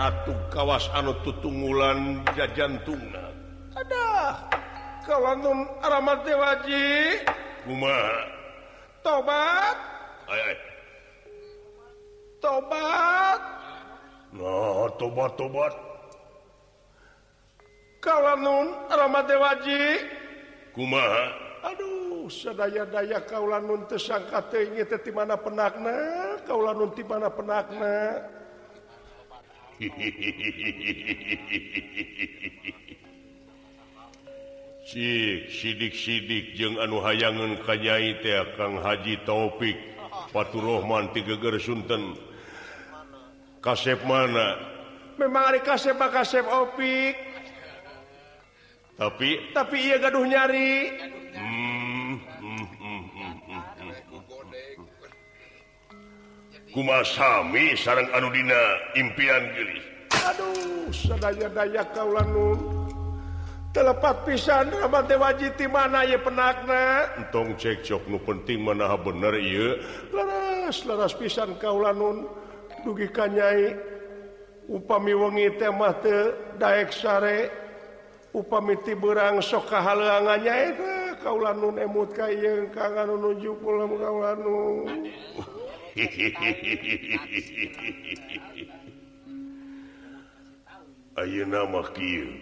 Ratu 0.00 0.32
kawas 0.48 0.88
anu 0.96 1.12
tutunggulan 1.20 2.24
jajantungna. 2.32 3.28
Adah 3.76 4.48
ada 4.48 4.48
kalau 5.04 5.36
dewaji. 6.24 7.20
Waji 7.68 8.30
tobat. 9.04 9.76
Tobat. 12.40 13.40
No, 14.32 14.88
tobat 14.96 15.36
tobat. 15.36 15.89
kalanun 18.00 18.72
Ramadewaji 18.88 20.00
kumaha? 20.72 21.36
Aduh 21.60 22.24
sedaya-daya 22.32 23.20
kaulanun 23.28 23.84
tersangka 23.84 24.48
di 24.48 25.12
mana 25.12 25.36
penakna? 25.36 26.40
Kaulanun 26.48 26.96
di 26.96 27.04
mana 27.04 27.28
penakna? 27.28 28.24
Sidik-sidik 34.90 36.58
jeung 36.58 36.82
anu 36.82 36.98
hayangan 36.98 37.62
kanyai 37.62 38.18
teh 38.24 38.42
Kang 38.58 38.82
Haji 38.82 39.22
Taufik 39.22 39.78
Faturrahman 40.34 41.14
tigager 41.14 41.62
Sunten. 41.62 42.18
Kasep 43.62 44.02
mana? 44.02 44.58
Memang 45.20 45.52
hari 45.52 45.62
kasep 45.62 45.94
kasep 45.94 46.42
opik. 46.48 47.29
tapi 49.00 49.48
tapi 49.56 49.76
ia 49.80 49.96
gaduh 49.96 50.28
nyari. 50.28 50.92
Kumasami 56.70 57.74
sarang 57.74 58.06
Anudina 58.14 58.78
impian 58.94 59.42
Geli 59.58 59.82
Aduh 60.22 60.86
sadaya 60.94 61.50
daya 61.50 61.82
kaulanun 61.90 62.62
telepat 63.74 64.22
pisan 64.22 64.70
Rabat 64.78 65.10
wajiti 65.10 65.66
mana 65.66 66.06
ya 66.06 66.14
penakna? 66.22 67.10
Entong 67.18 67.58
cekcok 67.58 68.06
nu 68.06 68.22
penting 68.22 68.62
mana 68.62 68.94
bener 68.94 69.34
iya 69.34 69.82
laras 70.14 70.86
laras 70.86 71.10
pisan 71.18 71.58
kaulanun 71.58 72.30
dugi 72.86 73.10
kanyai 73.10 73.74
upami 74.70 75.10
wengi 75.10 75.50
temah 75.58 75.90
teu 75.98 76.30
daek 76.54 76.94
sare. 76.94 77.50
upamiti 78.34 78.94
berang 78.94 79.42
soka 79.42 79.82
halangannya 79.82 80.74
itu 80.74 80.84
eh, 80.86 81.18
kaulan 81.22 81.58
nun 81.58 81.78
emut 81.78 82.14
kayeun 82.14 82.70
kangen 82.70 83.10
nuju 83.18 83.54
pulang 83.58 83.98
kaulan 83.98 84.38
nun 84.38 85.10
ayeuna 91.20 91.68
mah 91.68 91.88
kieu. 91.92 92.32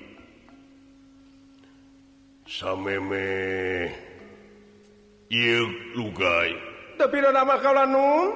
Sameme 2.49 3.29
ieu 5.29 5.67
lugai. 5.99 6.57
Tapi 6.97 7.17
nama 7.21 7.61
kaulan 7.61 7.91
nun 7.93 8.29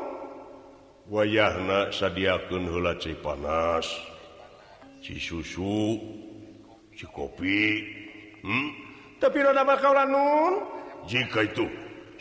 wayahna 1.09 1.89
sadiakeun 1.95 2.69
heula 2.69 2.99
panas 3.23 3.87
ci 5.01 5.17
susu. 5.17 5.97
kopi 7.11 7.83
hmm? 8.47 8.69
tapi 9.19 9.43
nun. 9.43 10.55
Jika 11.11 11.43
itu 11.51 11.67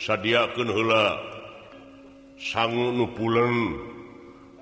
heula 0.01 0.73
hela 0.73 1.05
sanggu 2.41 2.89
nupulen 2.89 3.77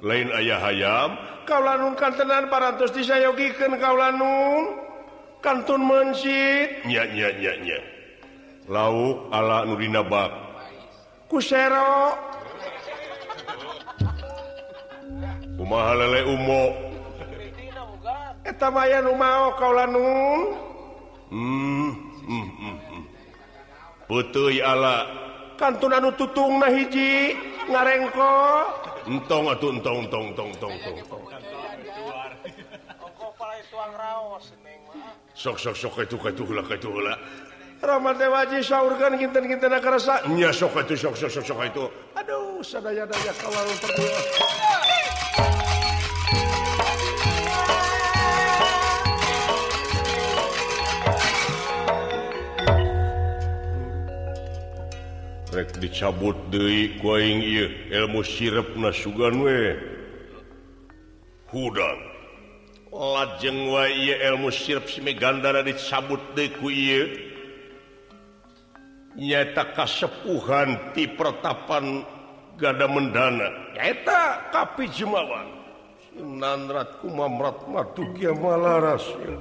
lain 0.03 0.27
ayah 0.35 0.59
ayam. 0.67 1.09
Kaulanun 1.47 1.95
kantenan 1.95 2.51
parantos 2.51 2.91
disayogikan 2.91 3.79
kaulanun 3.79 4.75
kantun 5.39 5.87
mensit. 5.87 6.83
Nyanya 6.83 7.31
nyanya 7.39 7.79
lauk 8.69 9.33
ala 9.33 9.65
nurina 9.65 10.05
bak 10.05 10.29
kusero 11.25 12.13
kumaha 15.57 15.97
lele 15.97 16.21
umok 16.29 16.88
etaya 18.49 18.99
mau 19.13 19.53
kauun 19.53 19.93
hmm, 21.29 21.89
hmm, 22.25 22.47
hmm, 22.57 22.77
hmm. 22.89 23.03
putu 24.09 24.49
ala. 24.65 25.05
Kantun 25.59 25.91
anu 25.91 26.09
tutung 26.15 26.57
na 26.57 26.71
hiji 26.71 27.35
ngarengko. 27.67 28.33
Entong 29.05 29.51
atuh 29.51 29.69
entong 29.75 30.07
entong 30.07 30.25
entong 30.31 30.49
entong 30.55 30.73
entong. 30.73 31.23
Sok 35.35 35.55
sok 35.59 35.75
sok 35.75 35.95
itu 36.03 36.15
itu 36.19 36.43
hula 36.43 36.63
itu 36.67 36.89
hula 36.91 37.15
Ramad 37.79 38.19
waji 38.19 38.59
saurkan 38.59 39.15
kinten 39.15 39.47
kinten 39.47 39.71
nak 39.71 39.87
rasa 39.87 40.27
nya 40.35 40.51
sok 40.51 40.83
itu 40.83 40.99
sok 40.99 41.15
sok 41.15 41.31
sok 41.31 41.45
sok 41.47 41.59
itu 41.63 41.85
aduh 42.11 42.59
sadaya 42.59 43.07
daya 43.07 43.31
kalau 43.39 43.63
berdua 43.79 44.19
rek 55.59 55.75
dicabut 55.83 56.39
Dewi 56.47 56.95
koing 57.03 57.43
ilmu 57.91 58.23
sirep 58.23 58.79
we. 59.43 59.75
Hudang. 61.51 61.99
Lajeng 62.95 63.67
wa 63.67 63.83
ilmu 63.91 64.47
sirep 64.47 64.87
si 64.87 65.03
Megandara 65.03 65.59
dicabut 65.59 66.23
deku 66.31 66.71
nyata 69.19 69.75
kasepuhan 69.75 70.95
ti 70.95 71.11
pertapan 71.11 72.07
gada 72.55 72.87
mendana. 72.87 73.75
Nyata 73.75 74.47
kapi 74.55 74.87
jemawan 74.95 75.59
Nanrat 76.19 76.99
kumamrat 76.99 77.67
madu 77.67 78.03
kia 78.15 78.35
malaras 78.35 79.03
ya. 79.23 79.35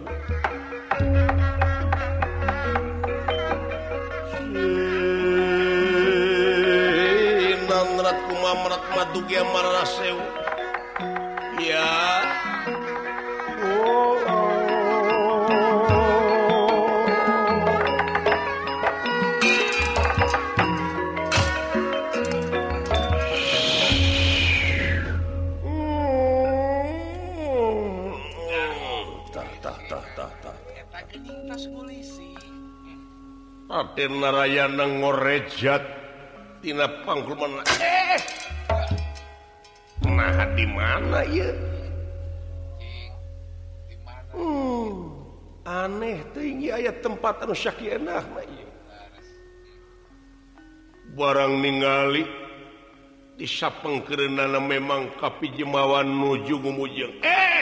sangat 7.79 8.19
kumarat 8.27 8.83
madu 8.91 9.23
ya. 11.63 11.87
Raden 33.99 34.23
Narayana 34.23 34.87
ngorejat 34.87 35.98
tina 36.59 36.87
Tinapangkulman 36.91 37.63
eh, 37.63 38.19
eh 38.19 38.23
nah 40.09 40.47
di 40.55 40.67
mana 40.67 41.23
ya 41.27 41.51
hmm, 44.35 44.95
aneh 45.63 46.19
tinggi 46.35 46.69
ayat 46.75 46.99
tempat 47.03 47.47
anu 47.47 47.55
syaki 47.55 47.95
enak 47.95 48.27
ieu. 48.43 48.63
ya. 48.63 48.69
barang 51.15 51.55
ningali 51.63 52.27
disapeng 53.39 54.03
karena 54.03 54.59
memang 54.59 55.15
kapi 55.19 55.55
jemawan 55.55 56.07
nuju 56.07 56.59
ngumujeng 56.59 57.23
eh 57.23 57.58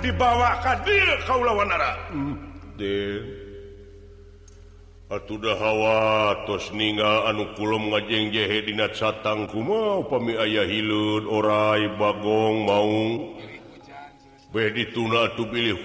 dibawa 0.00 0.60
kauuh 1.24 1.46
hmm, 2.12 2.34
hawatos 5.60 6.72
ningal 6.72 7.28
anukulum 7.28 7.92
ngajeng 7.92 8.32
jehedina 8.32 8.88
catang 8.90 9.46
kuma. 9.46 10.02
Pami 10.08 10.34
aya 10.34 10.64
hileud 10.64 11.28
orai 11.28 11.86
Bagong 12.00 12.56
mau 12.66 12.92
bedi 14.50 14.88
tuna 14.94 15.28
tuh 15.36 15.46
pilih 15.50 15.84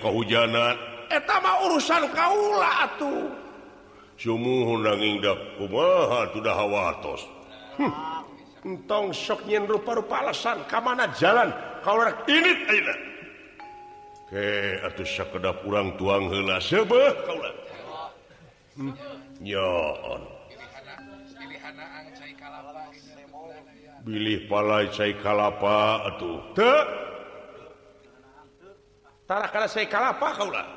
eta 1.09 1.35
mah 1.41 1.55
urusan 1.67 2.03
kaula 2.13 2.89
atuh. 2.89 3.27
Sumuhun 4.19 4.83
nanging 4.83 5.23
dak 5.23 5.39
kumaha 5.55 6.27
tuh 6.35 6.43
hawatos 6.43 7.23
hm. 7.79 7.91
entong 8.67 9.15
sok 9.15 9.47
nyen 9.47 9.63
rupa-rupa 9.63 10.27
alasan 10.27 10.59
kamana 10.67 11.07
jalan. 11.15 11.49
Kalau 11.79 12.03
ini 12.27 12.51
tidak 12.67 13.08
kedap 14.29 15.65
kurang 15.65 15.97
tuang 15.97 16.29
hela 16.29 16.61
seba 16.61 17.17
pilih 24.05 24.39
palai 24.45 24.89
cair 24.93 25.17
kalapa 25.21 26.07
atuh. 26.13 26.39
Tak 26.53 26.85
tarah 29.25 29.49
kalau 29.49 29.69
saya 29.69 29.85
kalapa 29.89 30.27
kau 30.37 30.49
lah 30.49 30.67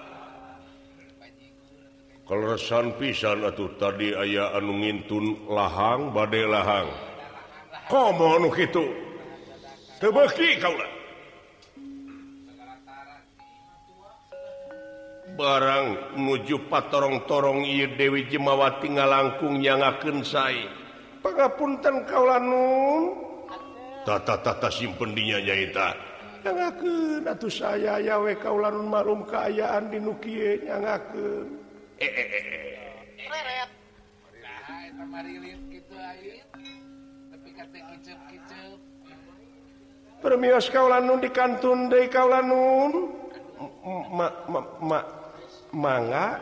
pisan 2.96 3.44
atuh 3.44 3.68
tadi 3.76 4.16
aya 4.16 4.56
anu 4.56 4.80
ngintun 4.80 5.48
lahang 5.52 6.12
badai 6.12 6.48
lahang. 6.48 6.88
Komo 7.92 8.40
anu 8.40 8.48
gitu 8.56 8.88
tebeki 10.00 10.56
kau 10.56 10.72
lah 10.72 11.01
barang 15.42 16.14
nuju 16.22 16.70
patorong-torong 16.70 17.66
I 17.66 17.98
Dewi 17.98 18.30
Jemawati 18.30 18.94
ngalangkung 18.94 19.58
yang 19.58 19.82
ngaken 19.82 20.22
sai 20.22 20.70
pengapunten 21.18 22.06
kaulan 22.06 22.46
nun 22.46 23.02
tata-tata 24.06 24.70
simpendinya 24.70 25.42
nyaita 25.42 25.98
yang 26.46 26.54
ngaken 26.62 27.26
atuh 27.26 27.50
saya 27.50 27.98
ya 27.98 28.22
we 28.22 28.38
kaulan 28.38 28.86
marum 28.86 29.26
kaayaan 29.26 29.90
di 29.90 29.98
nukie 29.98 30.62
yang 30.62 30.86
ngaken 30.86 31.58
eh 31.98 32.06
eh 32.06 32.28
eh 32.30 32.44
eh. 32.46 32.70
Permios 40.22 40.70
kaulanun 40.70 41.18
di 41.18 41.34
kantun 41.34 41.90
dei 41.90 42.06
kaulanun. 42.06 43.10
Ma, 44.14 44.30
ma, 44.46 44.60
ma, 44.78 44.98
manga 45.72 46.36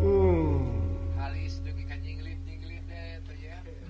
hmm. 0.00 0.56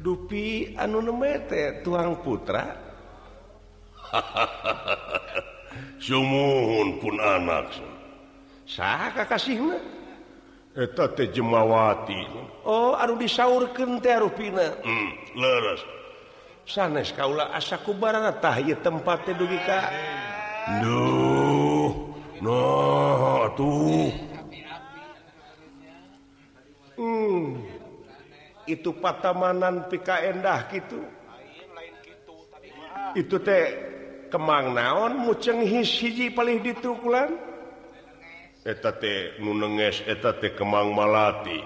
dupi 0.02 0.74
anu 0.74 0.98
nemete 0.98 1.82
tuang 1.87 2.18
putra. 2.18 2.74
Summohun 6.02 7.00
pun 7.00 7.16
anak 7.16 7.72
sah 8.68 9.08
kasih 9.14 9.72
jemawati 11.32 12.16
Oh 12.66 12.92
aduh 12.98 13.16
disaur 13.16 13.70
kente 13.72 14.12
ruina 14.18 14.72
hmm, 14.82 15.11
leres. 15.38 15.80
sanes 16.66 17.11
Kaula 17.12 17.51
asakubaratah 17.55 18.57
tempat 18.83 19.27
du 19.35 19.46
no. 22.42 22.62
Hmm. 26.92 27.59
itu 28.68 28.90
patamanan 28.94 29.90
PKdah 29.90 30.61
gitu 30.70 31.03
itu 33.12 33.37
teh 33.42 33.64
kemang 34.33 34.72
naon 34.72 35.29
muceng 35.29 35.61
hiji 35.61 36.33
paling 36.33 36.64
ditukulan? 36.64 37.37
Kemang 40.57 40.94
Malati. 40.96 41.61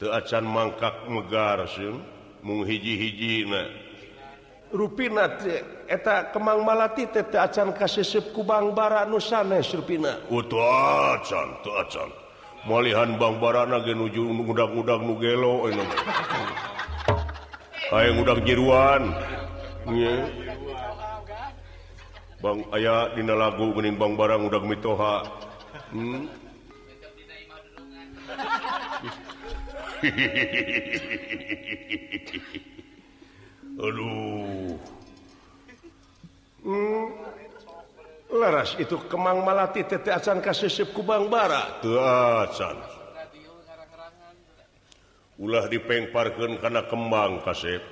Teacan 0.00 0.44
mangkak 0.48 1.06
megar 1.06 1.62
sih 1.70 1.94
menghiji-hiji 2.44 3.48
ruinaeta 4.74 6.34
Kemang 6.34 6.60
Malati 6.66 7.08
acan 7.08 7.72
kasesep 7.72 8.36
kubang 8.36 8.74
bara 8.76 9.08
nusanes 9.08 9.72
Ruina 9.72 10.20
oh, 10.28 10.44
malihan 12.68 13.16
Bang 13.20 13.38
barana 13.40 13.80
genuju 13.84 14.24
udang-udang 14.44 15.04
nugelo 15.04 15.68
eh, 15.68 15.76
aya 17.92 18.10
udang 18.16 18.40
jeruan. 18.48 19.12
Bang 22.40 22.58
aya 22.72 23.12
dina 23.16 23.36
lagu 23.36 23.72
menimbang 23.76 24.16
barang 24.16 24.48
udang 24.48 24.64
mitoha. 24.68 25.24
Hmm? 25.92 26.43
Aduh. 33.84 34.78
Hmm. 36.64 37.12
laras 38.34 38.74
itu 38.80 38.96
Kemang 39.06 39.44
Malati 39.44 39.84
teteasan 39.84 40.40
kasesep 40.40 40.90
Kubang 40.96 41.28
Barat 41.28 41.84
teasan 41.84 42.74
ulah 45.38 45.66
dipengparkan 45.66 46.62
karena 46.62 46.82
kembang 46.86 47.42
kasep. 47.42 47.82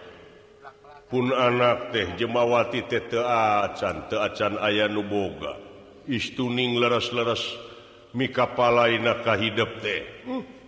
Pun 1.11 1.29
anak 1.29 1.93
teh 1.93 2.09
jemawati 2.17 2.89
teteacan 2.89 4.09
teacan 4.09 4.57
ayah 4.65 4.89
nuboga 4.89 5.61
istuning 6.09 6.81
leras-leras 6.81 7.53
mikapalaina 8.17 9.21
hidup 9.37 9.71
teh. 9.85 10.03
Hmm. 10.25 10.62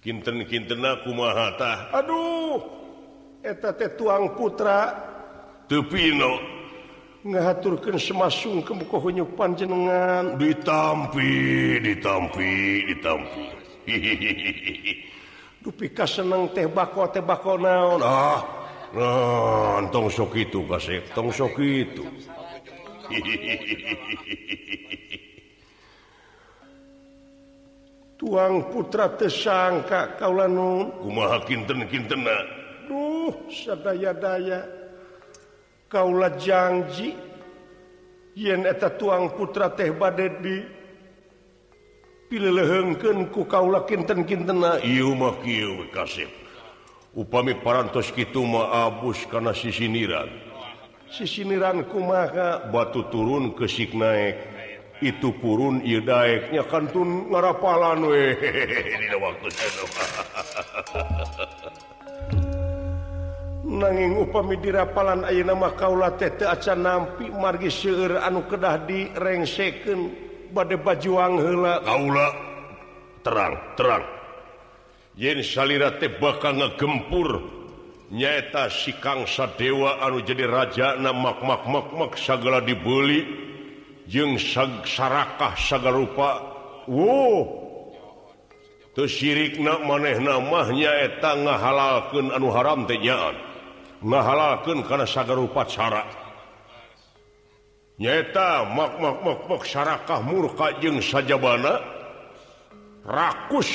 kinten-kinten 0.00 0.80
kumahatah 1.04 1.92
Aduh 1.92 2.80
eteta 3.44 3.88
tuang 3.96 4.36
putra. 4.36 5.08
Tepino 5.70 6.34
ngaturkan 7.20 8.00
semasung 8.00 8.64
ke 8.64 8.72
mukohonyo 8.74 9.28
panjenengan 9.36 10.40
ditampi 10.40 11.30
ditampi 11.78 12.50
ditampi. 12.90 13.44
Dupika 15.62 16.08
seneng 16.08 16.48
teh 16.56 16.64
bako 16.64 17.12
teh 17.12 17.20
bako 17.20 17.60
naon? 17.60 18.00
Ah 18.00 18.40
nah 18.90 19.86
tong 19.94 20.10
sok 20.10 20.34
itu 20.34 20.66
kasih 20.66 21.06
tong 21.14 21.30
sok 21.30 21.54
itu. 21.60 22.02
tuang 28.20 28.68
putra 28.68 29.08
tersangka 29.16 30.20
kau 30.20 30.36
Duh 32.84 33.48
sadaya-daya. 33.48 34.60
Kaulah 35.90 36.36
janji 36.38 37.16
yen 38.36 38.68
eta 38.68 38.92
tuang 38.92 39.32
putra 39.34 39.72
teh 39.72 39.90
badet 39.90 40.38
di 40.38 40.56
ku 43.32 43.42
kaulah 43.42 43.82
kinten-kintena 43.88 44.78
upami 47.10 47.58
parantos 47.58 48.14
gitu 48.14 48.46
maabus 48.46 49.26
karena 49.26 49.50
kana 49.50 49.58
sisiniran. 49.58 50.30
Sisiniran 51.10 51.82
kumaha? 51.90 52.70
Batu 52.70 53.02
turun 53.10 53.50
ke 53.58 53.66
sik 53.66 53.98
naik 53.98 54.59
itu 55.00 55.32
purun 55.40 55.80
daeknya 55.82 56.62
kantun 56.68 57.32
ngarapalan 57.32 58.04
we 58.04 58.36
nanging 63.70 64.18
upami 64.18 64.58
dirapalan 64.58 65.22
Ayu 65.24 65.46
nama 65.46 65.70
kaula 65.78 66.18
tete 66.18 66.42
aca 66.42 66.74
nampi 66.74 67.30
margi 67.30 67.70
seueur 67.70 68.18
anu 68.18 68.42
kedah 68.50 68.82
direngseken 68.84 70.10
bade 70.50 70.76
bajuang 70.76 71.38
hela 71.38 71.78
kaula 71.86 72.28
terang 73.22 73.54
terang. 73.78 74.04
Yen 75.14 75.38
salirate 75.46 76.10
bakal 76.18 76.58
ngegempur 76.58 77.28
nyata 78.10 78.66
sikangsa 78.66 79.54
dewa 79.54 80.02
anu 80.02 80.18
jadi 80.26 80.44
raja 80.50 80.98
namakmakmakmak 80.98 82.18
segala 82.18 82.58
dibeli. 82.58 83.49
sarakah 84.84 85.54
saga 85.54 85.90
rupa 85.94 86.42
wow. 86.90 87.46
syirik 89.00 89.56
maneh 89.62 90.20
namanya 90.20 91.08
ngahalalkan 91.16 92.28
anu 92.34 92.52
haram 92.52 92.84
tenyaan 92.84 93.32
ngahalalkan 94.04 94.84
karena 94.84 95.06
saga 95.08 95.36
rupa 95.36 95.64
cara. 95.68 96.04
Mak 98.00 98.92
mak 99.48 99.62
sarakah 99.68 100.24
murka 100.24 100.72
jeung 100.80 101.04
sajabana 101.04 101.80
rakus. 103.04 103.68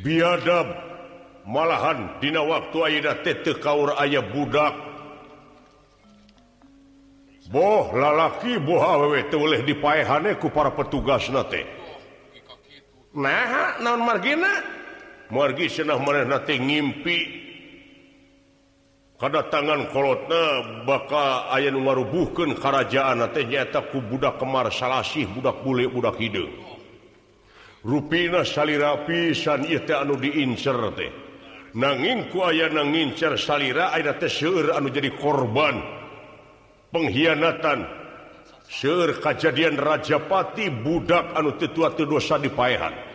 Biadab 0.00 0.68
malahan 1.48 2.20
dina 2.20 2.44
waktu 2.44 2.78
Aida 2.84 3.20
tete 3.24 3.56
kaur 3.60 3.96
ayah 3.96 4.24
budak. 4.24 4.89
boh 7.50 7.90
lalaki 7.90 8.62
buwe 8.62 9.26
oleh 9.34 9.60
dipahaneku 9.66 10.54
para 10.54 10.70
petugas 10.70 11.26
nate. 11.34 11.66
Nah 13.18 13.82
non 13.82 14.06
margina? 14.06 14.78
Margi 15.34 15.66
senah 15.66 15.98
merenate 15.98 16.54
ngimpi. 16.54 17.18
Kedatangan 19.20 19.92
kolotna 19.92 20.32
eh, 20.32 20.58
baka 20.88 21.52
aya 21.52 21.68
ngarubuhkan 21.68 22.56
kerajaan 22.56 23.20
nyata 23.20 23.92
ku 23.92 24.00
budak 24.00 24.40
kemar 24.40 24.72
salasih 24.72 25.28
budak 25.28 25.60
bule 25.60 25.84
budak 25.92 26.16
hidung 26.16 26.48
ruina 27.84 28.44
ieu 28.44 29.80
teh 29.86 29.96
anu 29.96 30.16
diincer 30.16 30.76
teh. 30.96 31.12
Nangingku 31.74 32.42
aya 32.42 32.68
nangincer 32.68 33.38
salira 33.38 33.94
anu 33.94 34.88
jadi 34.90 35.10
korban. 35.16 35.99
pengkhianatan. 36.90 37.98
Sur 38.70 39.18
kejadian 39.18 39.74
Rajapati 39.74 40.70
budak 40.70 41.34
anu 41.34 41.58
tetua 41.58 41.90
dosa 41.90 42.38
dipahan 42.38 43.10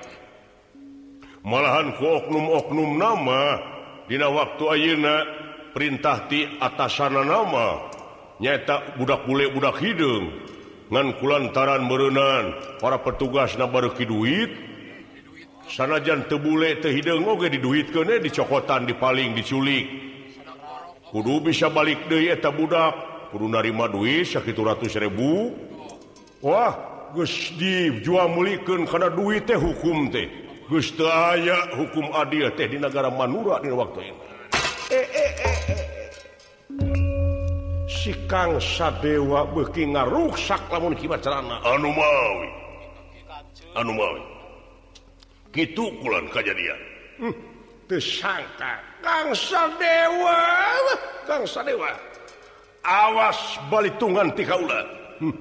malahan 1.45 1.93
koknum-oknum 1.95 2.97
nama 2.97 3.61
Dina 4.09 4.29
waktu 4.29 4.63
Ayeuna 4.69 5.15
perintahti 5.73 6.61
sana 6.89 7.21
nama 7.25 7.89
nyata 8.41 8.97
budak 8.97 9.25
bule 9.25 9.49
budak 9.49 9.81
hidung. 9.81 10.29
Ngan 10.85 11.17
kulantaran 11.17 11.89
merenan 11.89 12.53
para 12.77 13.01
petugas 13.01 13.57
nabarki 13.57 14.05
duit. 14.05 14.53
Sanajan 15.65 16.29
tebule 16.29 16.77
tehidung 16.77 17.25
oge 17.25 17.49
diduit 17.49 17.89
kene 17.89 18.21
dicokotan 18.21 18.85
dipaling 18.85 19.33
diculik. 19.33 19.89
Kudu 21.09 21.41
bisa 21.41 21.73
balik 21.73 22.05
deeta 22.05 22.53
budak. 22.53 23.14
kudu 23.35 23.51
narima 23.51 23.91
duit 23.91 24.31
sakit 24.31 24.55
ratus 24.55 24.95
ribu. 24.95 25.51
Wah 26.39 26.71
Gusti 27.11 27.99
jual 27.99 28.31
mulikan 28.31 28.87
karena 28.87 29.11
duit 29.11 29.43
teh 29.43 29.59
hukum 29.59 30.07
teh. 30.07 30.31
Gusti 30.71 31.03
aya 31.03 31.75
hukum 31.75 32.15
adil 32.15 32.47
teh 32.55 32.71
di 32.71 32.79
negara 32.79 33.11
Manura 33.11 33.59
di 33.59 33.67
waktu 33.75 34.07
ini. 34.07 34.23
Eh, 34.87 34.95
eh, 34.95 35.03
eh, 35.19 35.31
eh. 35.43 35.59
eh. 35.67 36.09
si 37.91 38.15
Kang 38.23 38.55
Sadewa 38.63 39.43
beki 39.51 39.91
ngaruksak 39.91 40.71
lamun 40.71 40.95
kibat 40.95 41.19
celana 41.19 41.59
anu 41.67 41.91
mawi. 41.91 42.49
Anu 43.75 43.91
mawi. 43.99 44.23
Gitu 45.51 45.91
kulan 45.99 46.23
kejadian 46.31 46.79
hmm. 47.19 47.35
tersangka. 47.91 48.79
Kang 49.03 49.35
Sadewa. 49.35 50.39
Kang 51.27 51.43
Sadewa. 51.43 52.14
awas 52.85 53.57
balitungan 53.67 54.29
ti 54.37 54.45
Kaula. 54.45 54.85
Hmm. 55.17 55.33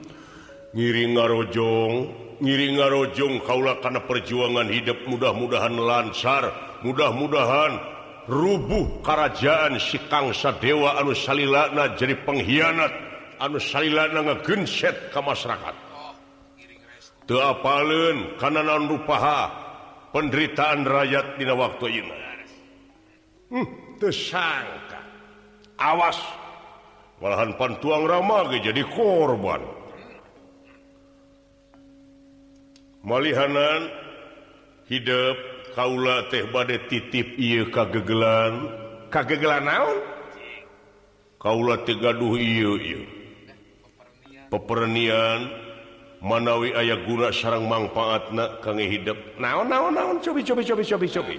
ngiring 0.75 1.15
ngarojong 1.15 1.95
ngiring 2.43 2.75
ngarojong 2.81 3.35
Kaula 3.47 3.79
karena 3.79 4.01
perjuangan 4.03 4.67
hidup 4.71 5.07
mudah-mudahan 5.07 5.75
lancar 5.79 6.51
mudah-mudahan 6.83 7.79
rubuh 8.27 9.05
kerajaan 9.05 9.79
sikangsa 9.79 10.57
Dewa 10.59 10.99
anu 10.99 11.15
Salilana 11.15 11.95
jadi 11.95 12.19
pengkhianat 12.25 12.93
anu 13.39 13.59
Salilana 13.63 14.25
ngegenset 14.25 15.13
ke 15.13 15.21
masyarakat. 15.21 15.75
Tuapalun 17.25 18.37
karena 18.37 18.61
non 18.61 18.85
rupaha? 18.85 19.63
Penderitaan 20.15 20.87
rakyat 20.87 21.43
dina 21.43 21.59
waktu 21.59 21.87
ini 21.91 22.25
hmm, 23.55 23.67
tersangka 24.03 25.01
awas 25.79 26.19
malahan 27.19 27.53
pantuang 27.59 28.07
ramage 28.07 28.63
jadi 28.63 28.83
korban. 28.91 29.63
Malihanan 33.05 33.93
hidup 34.89 35.37
Kaula 35.75 36.31
teh 36.31 36.47
badai 36.55 36.87
titip 36.87 37.35
ia 37.35 37.67
kagegelan. 37.67 38.71
Kagegelan 39.11 39.67
naon? 39.67 39.99
Kaula 41.43 41.83
tegaduh 41.83 42.39
iya 42.39 42.73
iya 42.79 43.01
pepernian 44.55 45.51
manawi 46.23 46.71
ayah 46.79 47.03
guna 47.03 47.35
sarang 47.35 47.67
mangfaatna 47.67 48.63
kange 48.63 48.87
hidup. 48.87 49.19
Naon 49.43 49.67
naon 49.67 49.93
naon? 49.99 50.17
Cobi 50.23 50.47
cobi 50.47 50.63
cobi 50.63 50.85
cobi 50.87 51.09
cobi. 51.11 51.37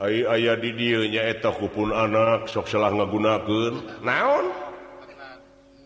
Ay, 0.00 0.24
ayah 0.24 0.56
didnya 0.56 1.20
eteta 1.28 1.52
kupun 1.52 1.92
anak 1.92 2.48
sok 2.48 2.64
salah 2.64 2.88
ngagunaken 2.96 4.00
naon 4.00 4.48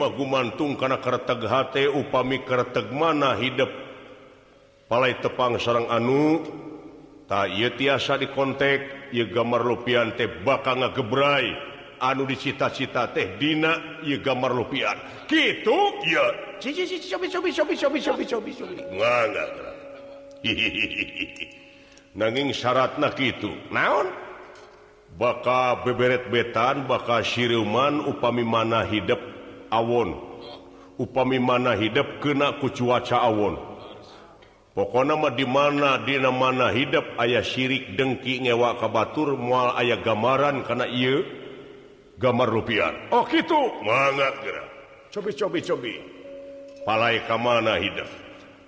gumantung 0.09 0.73
karena 0.73 0.97
kerteg 0.97 1.41
HT 1.45 1.75
upami 1.93 2.41
kerteg 2.41 2.89
mana 2.89 3.37
hidup. 3.37 3.69
Palai 4.87 5.19
tepang 5.21 5.59
seorang 5.59 5.85
anu 5.91 6.41
tak 7.27 7.51
tiasa 7.75 8.15
dikontek 8.17 9.11
ia 9.11 9.27
gambar 9.27 9.61
lopian 9.67 10.15
teh 10.15 10.31
bakal 10.47 10.79
ngebrai 10.79 11.51
anu 11.99 12.23
dicita-cita 12.23 13.11
teh 13.11 13.35
Dina 13.35 13.99
ia 14.05 14.17
gambar 14.21 14.55
lopian 14.55 14.95
gitu 15.27 15.77
ya 16.07 16.25
nanging 22.19 22.49
syarat 22.55 22.97
na 22.97 23.11
itu 23.15 23.51
naon? 23.71 24.09
Baka 25.17 25.81
beberet 25.81 26.29
betan 26.29 26.85
baka 26.85 27.25
siruman 27.25 28.05
upami 28.05 28.45
mana 28.45 28.85
hidup 28.85 29.17
awon. 29.73 30.13
Upami 31.01 31.41
mana 31.41 31.73
hidup 31.73 32.21
kena 32.21 32.61
ku 32.61 32.69
cuaca 32.69 33.25
awon. 33.25 33.57
Pokok 34.77 35.09
nama 35.09 35.33
di 35.33 35.41
mana 35.41 35.97
di 36.05 36.21
mana 36.21 36.69
hidup 36.69 37.17
ayah 37.17 37.41
syirik 37.41 37.97
dengki 37.97 38.45
ngewa 38.45 38.77
kabatur 38.77 39.33
mual 39.33 39.73
ayah 39.81 39.97
gambaran 40.05 40.61
karena 40.61 40.85
iya 40.85 41.25
gambar 42.21 42.45
rupiah. 42.45 42.93
Oh 43.09 43.25
gitu 43.25 43.57
mangat 43.81 44.37
gerak. 44.45 44.67
Cobi 45.09 45.31
cobi 45.33 45.59
cobi. 45.65 45.93
Palai 46.85 47.25
kamana 47.25 47.81
hidup 47.81 48.27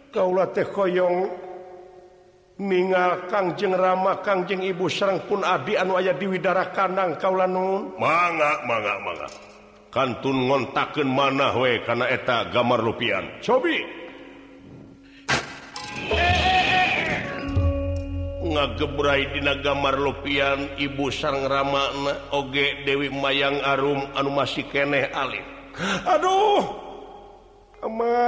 kaulah 0.09 0.49
teh 0.49 0.65
koyong. 0.65 1.48
Minga 2.59 3.23
Kangjeng 3.31 3.71
Rama 3.71 4.19
Kangjeng 4.19 4.59
Ibu 4.59 4.91
Serang 4.91 5.23
pun 5.23 5.47
adi 5.47 5.79
anu 5.79 5.95
aya 5.95 6.11
di 6.11 6.27
Widara 6.27 6.75
Kanang 6.75 7.15
Kalanun 7.15 7.95
manga 7.95 8.59
manga 8.67 8.99
manga. 8.99 9.27
Kantun 9.87 10.51
ngontakeun 10.51 11.07
mana 11.07 11.55
we 11.55 11.79
karena 11.87 12.11
eta 12.11 12.51
gambar 12.51 12.83
lupian 12.83 13.39
cobi. 13.39 13.79
Ngagebrai 18.43 19.39
dina 19.39 19.55
gambar 19.63 19.95
lupian 19.95 20.75
Ibu 20.75 21.15
Serang 21.15 21.47
Rama 21.47 21.95
oge 22.35 22.83
Dewi 22.83 23.07
Mayang 23.07 23.63
Arum 23.63 24.03
anu 24.19 24.35
masih 24.35 24.67
keneh 24.67 25.07
alit 25.15 25.47
aduh. 26.03 26.59
Ama 27.79 28.19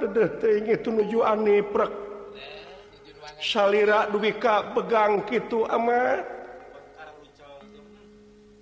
dedeh 0.00 0.40
teu 0.40 0.88
nuju 0.88 1.20
ane 1.20 1.60
prek. 1.68 2.01
salira 3.42 4.06
dubika 4.06 4.70
pegang 4.70 5.26
gitu 5.26 5.66
ama. 5.66 6.22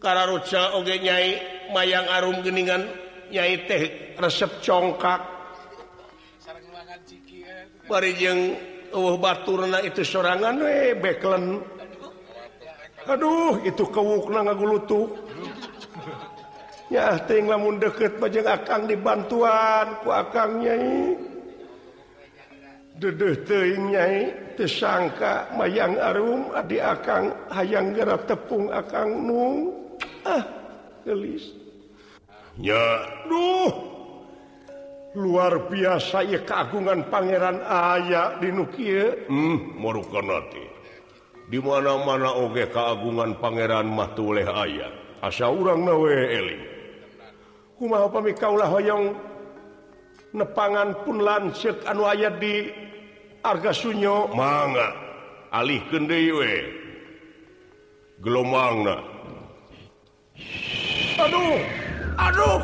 Karoca 0.00 0.80
oge 0.80 0.96
nyai 0.96 1.36
mayang 1.76 2.08
arum 2.08 2.40
geningan 2.40 2.88
nyai 3.28 3.68
teh 3.68 4.16
resep 4.16 4.64
congkak. 4.64 5.20
Bari 7.84 8.16
jeung 8.16 8.56
eueuh 8.96 9.20
baturna 9.20 9.84
itu 9.84 10.00
sorangan 10.00 10.56
we 10.56 10.96
beklen. 10.96 11.60
Aduh 13.04 13.60
itu 13.60 13.84
kewukna 13.92 14.48
ngagulutu. 14.48 15.12
Ya 16.88 17.20
teuing 17.22 17.46
lamun 17.46 17.76
deukeut 17.76 18.16
mah 18.18 18.32
jeung 18.32 18.48
akang 18.48 18.88
dibantuan 18.88 20.00
ku 20.00 20.08
akang 20.10 20.64
nyai. 20.64 21.29
dudunyai 23.00 24.54
tersangka 24.60 25.48
mayang 25.56 25.96
arum 25.96 26.52
Adi 26.52 26.76
akang 26.76 27.32
hayang 27.48 27.96
gera 27.96 28.20
tepung 28.28 28.68
akang 28.68 29.08
nung 29.24 29.72
ah 30.28 30.44
gelis. 31.08 31.56
Ya 32.60 33.08
duh! 33.24 33.72
Luar 35.16 35.66
biasa 35.66 36.22
ya 36.22 36.38
keagungan 36.46 37.10
pangeran 37.10 37.58
ayah 37.66 38.38
di 38.38 38.54
Nukia 38.54 39.26
hmm, 39.26 39.82
Marukanati 39.82 40.70
di 41.50 41.58
mana 41.58 41.98
mana 41.98 42.30
oge 42.38 42.70
keagungan 42.70 43.34
pangeran 43.42 43.90
mahtu 43.90 44.30
oleh 44.30 44.46
ayah 44.46 44.94
asa 45.18 45.50
orang 45.50 45.82
nawe 45.82 46.14
eling 46.30 46.62
kumaha 47.74 48.06
pami 48.06 48.30
kaulah 48.38 48.70
hoyong 48.70 49.18
nepangan 50.30 50.94
pun 51.02 51.18
lancet 51.18 51.82
anu 51.90 52.06
ayat 52.06 52.38
di 52.38 52.70
harga 53.40 53.72
Sunyo 53.72 54.32
manga 54.36 54.92
alih 55.52 55.80
kewe 55.90 56.54
gelombang 58.20 58.86
Aduh 61.20 61.60
Aduh. 62.20 62.60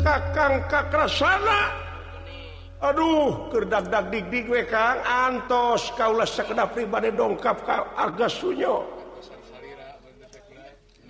Kakang 0.00 0.64
kakrasana. 0.68 1.72
Aduh 2.80 3.52
kedagdag 3.52 4.08
digdik 4.08 4.48
we 4.48 4.64
Kang. 4.64 5.00
Antos 5.04 5.92
kaulah 5.96 6.24
sekedap 6.24 6.72
pribadi 6.72 7.12
dongkap 7.12 7.64
ka 7.64 7.84
harga 7.96 8.28
Sunyo 8.28 9.00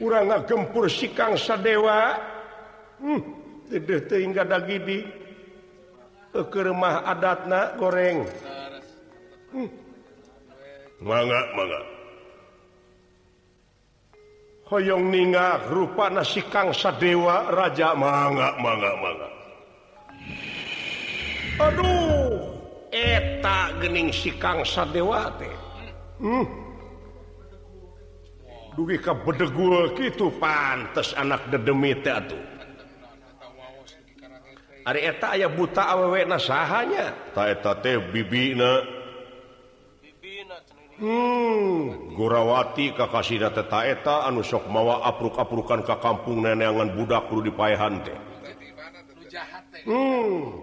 kurang 0.00 0.32
gempur 0.48 0.88
si 0.88 1.12
Kang 1.12 1.36
Sadewa. 1.36 2.16
Hmm, 2.96 3.20
tidak 3.68 4.08
tinggal 4.08 4.48
dagidi 4.48 5.04
ke 6.32 6.60
rumah 6.64 7.04
adatna 7.04 7.76
goreng. 7.76 8.24
manga 11.00 11.40
manga 11.56 11.80
Hoong 14.70 15.10
ninga 15.10 15.66
rupa 15.66 16.06
nasi 16.06 16.46
Kangsa 16.46 16.94
Dewa 16.94 17.50
Raja. 17.50 17.90
Manga 17.98 18.54
manga 18.62 18.94
manga 19.02 19.28
Aduh 21.58 22.38
eta 22.94 23.74
gening 23.82 24.14
si 24.14 24.30
Kangsa 24.38 24.86
sadewa 24.86 25.26
teh. 25.42 25.54
Hmm. 26.22 26.46
dugi 28.78 28.96
ka 29.02 29.12
bedegul 29.12 29.92
gitu 29.98 30.30
pantes 30.38 31.12
anak 31.18 31.50
dedemi 31.50 31.92
teh 31.98 32.14
atuh. 32.14 32.44
Ari 34.88 35.00
eta 35.04 35.36
aya 35.36 35.50
buta 35.50 35.92
awewe 35.92 36.24
nasahanya. 36.24 37.12
Ta 37.36 37.50
eta 37.50 37.76
teh 37.82 38.00
bibina. 38.00 38.99
hmm, 41.00 42.14
Gurawati 42.14 42.92
kakasih 42.92 43.40
tetaeta 43.48 44.28
anu 44.28 44.44
sok 44.44 44.68
mawa 44.68 45.02
apruk-aprukan 45.08 45.80
ke 45.82 45.94
kampung 45.98 46.44
neneangan 46.44 46.92
budak 46.92 47.26
perlu 47.26 47.42
dipayahan 47.48 48.04
teh. 48.04 48.18
Hmm. 49.88 50.60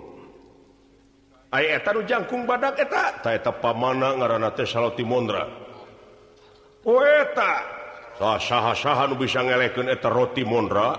jangkung 2.06 2.46
badak 2.46 2.78
eta 2.78 3.50
pamana 3.58 4.14
ngaran 4.14 4.46
Timondra 4.94 5.48
oh. 6.86 7.02
oh, 8.22 8.38
sah-sahan 8.38 9.18
bisa 9.18 9.42
ngeleken 9.42 9.90
eta 9.90 10.12
roti 10.12 10.46
Mondra 10.46 10.94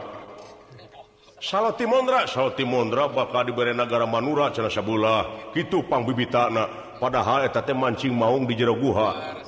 Saltimondra 1.38 2.26
Saltimondra 2.26 3.06
bakal 3.06 3.46
diberi 3.46 3.70
negara 3.70 4.02
Manura 4.08 4.50
Canasablah 4.50 5.54
gitu 5.54 5.86
pang 5.86 6.02
bibita 6.02 6.50
anak 6.50 6.87
padahal 6.98 7.46
eteta 7.46 7.72
mancing 7.72 8.12
maung 8.12 8.44
di 8.44 8.58
jero 8.58 8.74
guha 8.74 9.38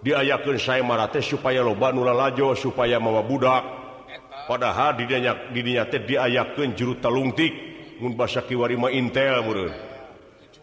diayakan 0.00 0.56
saya 0.56 0.80
marate 0.80 1.20
supaya 1.20 1.60
loba 1.60 1.92
nula 1.92 2.16
lajo 2.16 2.56
supaya 2.56 2.96
mawa 2.96 3.20
budak. 3.24 3.62
Padahal 4.48 4.98
didanyak 4.98 5.54
didinyate 5.54 6.02
diayakan 6.08 6.74
juru 6.74 6.98
talungtik. 6.98 7.52
Mun 8.00 8.16
basa 8.16 8.42
kiwarima 8.42 8.88
intel 8.88 9.44
meureun. 9.44 9.72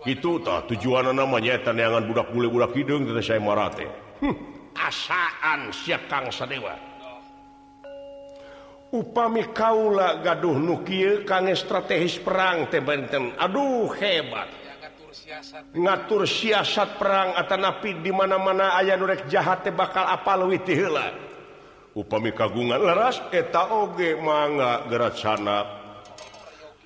Itu 0.03 0.41
tah 0.41 0.65
tujuan 0.65 1.13
namanya 1.13 1.57
eta 1.57 1.71
neangan 1.73 2.05
budak 2.09 2.33
bule-budak 2.33 2.73
hideung 2.73 3.05
teh 3.05 3.17
saya 3.19 3.41
marate 3.41 3.85
hm, 4.21 4.35
asaan 4.77 5.73
sia 5.73 5.99
Kang 6.05 6.29
Sadewa. 6.29 6.73
Upami 8.87 9.51
kaula 9.51 10.23
gaduh 10.23 10.55
nu 10.55 10.79
kieu 10.85 11.27
kangge 11.27 11.59
strategis 11.59 12.17
perang 12.23 12.71
teh 12.71 12.79
benten. 12.79 13.35
Aduh 13.35 13.91
hebat. 13.99 14.47
ngatur 15.77 16.23
siasat 16.27 16.99
perang 16.99 17.35
atau 17.35 17.57
napi 17.57 18.03
dimana-mana 18.03 18.75
ayah 18.81 18.99
nurrek 18.99 19.27
jahatnya 19.31 19.71
bakal 19.71 20.03
apal 20.03 20.47
witila 20.51 21.11
upami 21.97 22.35
kagungan 22.35 22.81
leras 22.81 23.23
eta 23.31 23.71
oge 23.71 24.19
manga 24.19 24.85
gerak 24.91 25.15
sanak 25.15 25.65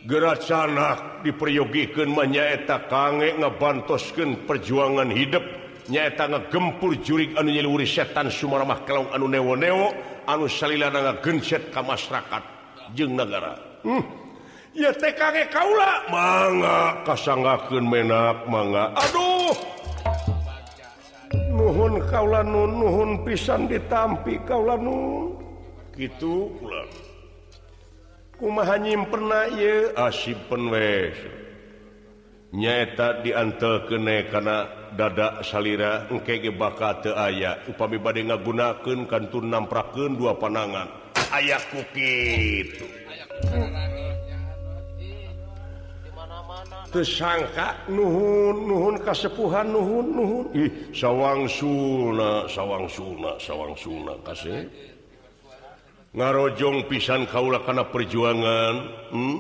gerak 0.06 0.42
sanak 0.42 1.22
diperyogikan 1.22 2.10
menyaeta 2.10 2.90
kangge 2.90 3.38
ngebantoskan 3.38 4.50
perjuangan 4.50 5.10
hidup. 5.14 5.44
Nyaeta 5.92 6.30
ngegempur 6.30 6.94
jurik 7.02 7.36
anu 7.36 7.52
nyeluri 7.52 7.90
setan 7.90 8.30
sumaramah 8.32 8.86
kelong 8.86 9.10
anu 9.12 9.28
newo-newo 9.28 9.92
anu 10.30 10.46
salila 10.46 10.88
genset 11.20 11.74
ke 11.74 11.82
masyarakat. 11.82 12.44
Jeng 12.96 13.18
negara 13.18 13.58
hmm. 13.84 14.21
TKG 14.72 15.52
Kaula. 15.52 16.08
Manga 16.08 17.04
kasangken 17.04 17.84
menak 17.84 18.48
manga. 18.48 18.96
Aduh! 18.96 19.52
Nuhun 21.52 22.00
kaula 22.08 22.42
nun 22.44 22.80
nuhun 22.80 23.12
pisan 23.28 23.68
ditampi 23.68 24.40
kaula 24.48 24.80
nun 24.80 25.36
gitu 25.96 26.48
kumaha 28.40 28.80
nyimpen 28.80 29.30
ye 29.60 29.92
asipen 29.94 30.72
wes 30.72 31.14
nyaeta 32.56 33.22
diantel 33.22 33.86
kene 33.86 34.28
karena 34.32 34.66
dada 34.96 35.44
salira 35.44 36.08
engkege 36.12 36.52
bakal 36.52 37.00
teu 37.00 37.16
aya. 37.16 37.60
Upami 37.68 38.00
bade 38.00 38.28
ngagunakeun 38.28 39.08
kantun 39.08 39.52
namprakeun 39.52 40.20
dua 40.20 40.36
panangan. 40.36 40.88
Ayaah 41.32 41.64
kuki 41.72 42.16
aya 43.08 44.11
tersangka 46.92 47.88
Nuhun 47.88 48.68
Nuhun 48.68 48.96
kasepuhan 49.00 49.72
Nuhun 49.72 50.08
Nuhun. 50.12 50.46
Ih 50.52 50.92
sawang 50.92 51.48
Suna 51.48 52.46
sawang 52.52 52.86
Suna 52.92 53.40
sawang 53.40 53.74
Suna 53.80 54.14
kasih. 54.28 54.68
Ngarojong 56.12 56.92
pisan 56.92 57.24
Kaula 57.24 57.64
karena 57.64 57.88
perjuangan 57.88 58.74
hmm? 59.16 59.38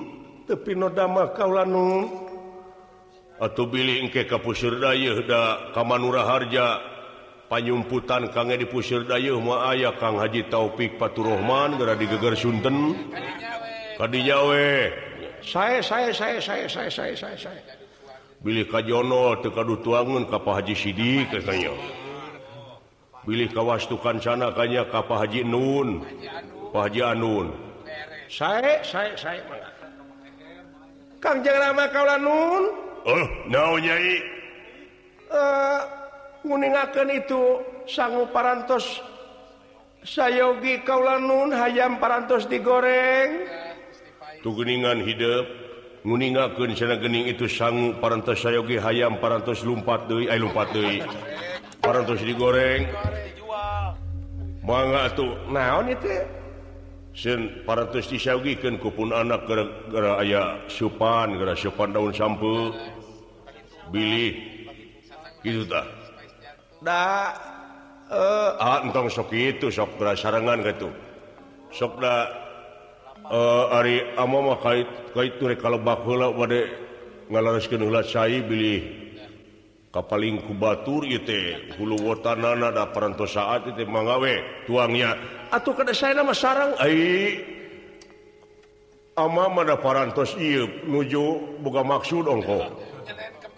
tapi 0.47 0.72
nodama 0.72 1.36
Kaula 1.36 1.68
Nun 1.68 2.08
atau 3.41 3.68
billing 3.68 4.08
ke 4.08 4.24
da 5.28 5.41
Kamanura 5.76 6.24
Harja. 6.24 6.88
Panyumputan 7.52 8.32
kange 8.32 8.56
di 8.56 8.64
Pusyirdayo 8.64 9.43
ma 9.43 9.76
aya 9.76 9.91
Kang 9.99 10.16
Haji 10.16 10.47
Taufik 10.47 10.95
paturohman 10.95 11.76
gara 11.76 11.99
digeger 11.99 12.32
Sunten. 12.32 12.95
Kadijawe 13.99 14.68
saya 15.41 15.81
saya 15.81 16.09
saya 16.13 16.37
saya 16.39 16.65
saya 16.69 16.89
saya 16.89 17.13
saya 17.17 17.35
saya. 17.37 17.61
Billy 18.41 18.65
Kajono 18.65 19.37
tekadu 19.41 19.77
tuangun 19.85 20.25
kapah 20.25 20.61
Haji 20.61 20.73
Sidi 20.73 21.25
katanya 21.29 21.73
Billy 23.21 23.45
kawastukan 23.45 24.17
sana 24.17 24.49
kanya 24.53 24.85
kapah 24.89 25.25
Haji 25.25 25.45
Nun 25.45 26.01
Pak 26.73 26.89
Haji 26.89 27.01
Anun. 27.03 27.47
Saya 28.31 28.79
saya 28.81 29.13
saya 29.19 29.43
Kang 31.21 31.45
jangan 31.45 31.69
lama 31.69 31.85
kaula 31.93 32.17
nun? 32.17 32.63
Eh, 33.05 33.13
oh 33.13 33.25
nau 33.45 33.77
nyai? 33.77 34.17
Eh, 34.17 34.21
uh, 35.29 35.79
nguningakan 36.41 37.13
itu 37.13 37.61
sanggup 37.85 38.33
parantos 38.33 39.05
sayogi 40.01 40.81
kaula 40.81 41.21
nun? 41.21 41.53
Hayam 41.53 42.01
parantos 42.01 42.49
digoreng? 42.49 43.45
tugeningan 44.41 45.01
hidup 45.05 45.45
nguningakeun 46.01 46.73
sana 46.73 46.97
gening 46.97 47.29
itu 47.29 47.45
sangu 47.45 47.93
parantos 48.01 48.41
sayogi 48.41 48.81
hayam 48.81 49.21
parantos 49.21 49.61
lumpat 49.61 50.09
deui 50.09 50.25
ay 50.29 50.41
lumpat 50.41 50.73
deui. 50.73 51.01
Parantos 51.81 52.21
digoreng. 52.21 52.89
Mangga 54.61 55.09
atuh 55.09 55.33
naon 55.49 55.89
itu 55.89 56.09
Sen 57.11 57.67
parantos 57.67 58.07
disawgikeun 58.07 58.79
ku 58.79 58.87
pun 58.87 59.11
anak 59.11 59.43
gara-gara 59.43 60.23
aya 60.23 60.63
supan 60.71 61.35
gara 61.35 61.53
supan 61.53 61.91
daun 61.91 62.15
sampe. 62.15 62.71
Bilih. 63.91 64.33
Gitu 65.43 65.67
tah. 65.67 65.85
Da 66.81 67.35
eh 68.09 68.49
ah 68.57 68.79
entong 68.81 69.11
sok 69.11 69.35
itu 69.35 69.69
sok 69.69 69.99
gara 69.99 70.15
sarangan 70.15 70.63
gitu 70.65 70.89
sok 71.71 71.99
da 72.03 72.27
Uh, 73.32 73.71
Ari 73.79 74.11
ama 74.19 74.59
kalaulah 74.59 76.36
kapaling 79.91 80.43
kubatur 80.47 81.03
hulu 81.79 81.95
wotanana 81.99 82.71
ada 82.75 82.91
peranto 82.91 83.27
saat 83.27 83.71
itu 83.71 83.88
manggawe 83.88 84.67
tuangnya 84.67 85.15
atau 85.51 85.71
kada 85.75 85.95
saya 85.95 86.19
nama 86.19 86.36
sarang 86.36 86.75
ai. 86.79 87.39
Ama 89.15 89.47
ada 89.63 89.75
parantos 89.75 90.36
iya 90.39 90.63
nuju 90.88 91.59
buka 91.59 91.84
maksud 91.84 92.27
ongko 92.27 92.67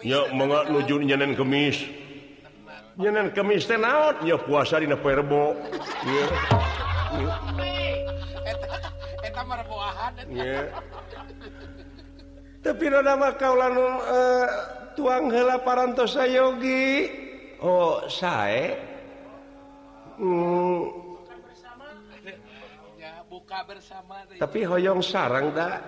ya 0.02 0.26
mangga 0.34 0.70
nuju 0.70 1.02
nyenen 1.02 1.38
kemis. 1.38 1.82
Nyenen 2.94 3.34
kemis 3.34 3.66
teh 3.66 3.78
naon? 3.78 4.22
Ya 4.22 4.38
puasa 4.38 4.78
dina 4.78 4.94
perbo 4.94 5.54
ya, 6.06 6.26
ya. 7.18 7.63
tapi 12.64 12.84
nama 12.88 13.28
kau 13.36 13.54
uh, 13.60 14.46
tuang 14.96 15.28
hela 15.28 15.60
parantosa 15.60 16.24
Yogi? 16.24 17.10
Oh 17.60 18.04
saya 18.08 18.76
hmm. 20.16 20.24
mm. 20.24 20.82
buka 23.28 23.66
bersama 23.66 24.22
tapi 24.38 24.62
hoyong 24.62 25.02
sarang 25.02 25.52
dak 25.52 25.80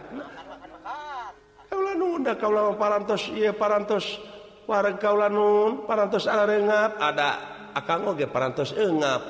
kalau 2.35 2.75
parantos 2.75 3.31
iya 3.31 3.55
parantos. 3.55 4.19
Warga 4.67 4.99
kaulanun 4.99 5.87
parantos 5.87 6.27
arengap. 6.27 6.99
Ada 6.99 7.29
akang 7.71 8.11
oge 8.11 8.27
parantos 8.27 8.75
engap. 8.75 9.23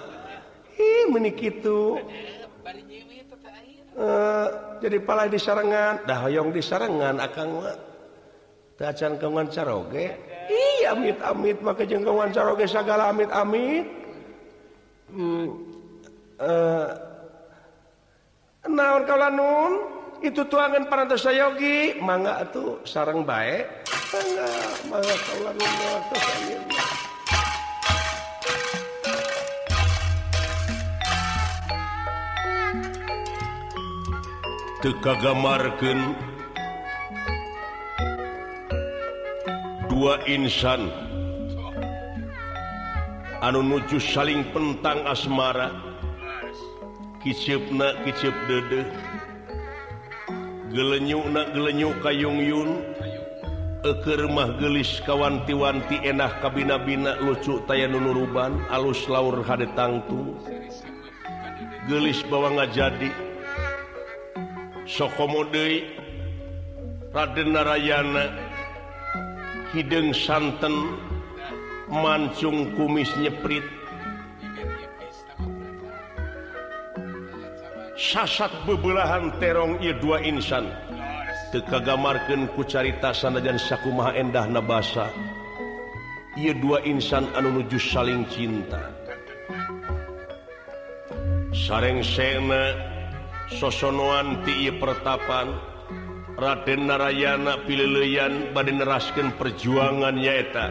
Ih 0.80 1.12
menikitu 1.12 2.00
eh, 3.96 4.46
jadi 4.80 4.98
pala 5.00 5.28
di 5.28 5.40
sarangandah 5.40 6.18
hoyong 6.28 6.52
di 6.52 6.60
sarangan 6.60 7.16
akan 7.20 7.48
tacan 8.76 9.16
kewan 9.16 9.48
caroge. 9.48 10.12
Iya 10.46 10.94
amit 10.94 11.18
amit 11.24 11.58
maka 11.64 11.82
jeng 11.82 12.04
kewan 12.04 12.30
caroge 12.30 12.68
segala 12.68 13.10
amit 13.10 13.32
amit 13.32 13.88
hmm, 15.10 15.46
uh, 16.38 16.86
naon 18.68 19.02
kalau 19.08 19.30
nun? 19.32 19.72
Itu 20.16 20.48
tuangan 20.48 20.88
parantos 20.88 21.28
sayogi. 21.28 22.00
Mangga 22.00 22.40
tuh 22.48 22.80
sarang 22.88 23.20
baik 23.24 23.84
mangga 24.16 24.48
mangga 24.88 25.14
kalau 25.28 25.52
nun 25.52 25.72
mangga 25.76 27.05
tekagamarken 34.86 36.14
dua 39.90 40.22
insan. 40.30 40.86
Anu 43.42 43.66
nuju 43.66 43.98
saling 43.98 44.46
pentang 44.54 45.02
asmara. 45.10 45.74
Kicipna 47.18 47.98
kicip 48.06 48.30
dede 48.46 48.86
gelenyuk 50.70 51.26
gelenyu 51.34 51.50
gelenyuk 51.50 51.94
kayungyun 52.06 52.70
eker 53.82 54.30
mah 54.30 54.54
gelis 54.62 55.02
kawanti-wanti 55.02 56.06
enah 56.06 56.38
kabina-bina 56.38 57.18
lucu 57.18 57.58
taya 57.66 57.90
nunuruban 57.90 58.62
alus 58.70 59.02
laur 59.10 59.42
hade 59.42 59.66
tangtu 59.74 60.38
gelis 61.90 62.22
bawa 62.30 62.62
ngajadi. 62.62 63.10
jadi 63.10 63.25
sokomode 64.86 65.84
Radenarayana 67.10 68.28
hidung 69.72 70.12
santen 70.12 70.74
mancung 71.88 72.76
kumis 72.76 73.08
nyeprit 73.16 73.64
sasak 77.96 78.52
bebelahan 78.68 79.32
terong 79.40 79.80
ia 79.80 79.96
dua 79.96 80.20
insan 80.20 80.68
tekagamarkan 81.50 82.52
kucarita 82.52 83.16
sanajan 83.16 83.56
sakumaha 83.56 84.12
endah 84.12 84.44
nabasa 84.44 85.08
ia 86.36 86.52
dua 86.52 86.84
insan 86.84 87.24
anu 87.32 87.48
nuju 87.48 87.80
saling 87.80 88.28
cinta. 88.28 88.92
Sareng 91.56 92.04
sena 92.04 92.95
sosonoan 93.50 94.42
ti 94.42 94.70
pertapan. 94.74 95.54
Raden 96.36 96.84
Narayana 96.84 97.64
Pililian 97.64 98.52
bad 98.52 98.68
nerasken 98.68 99.32
perjuangan 99.40 100.20
nyaeta 100.20 100.68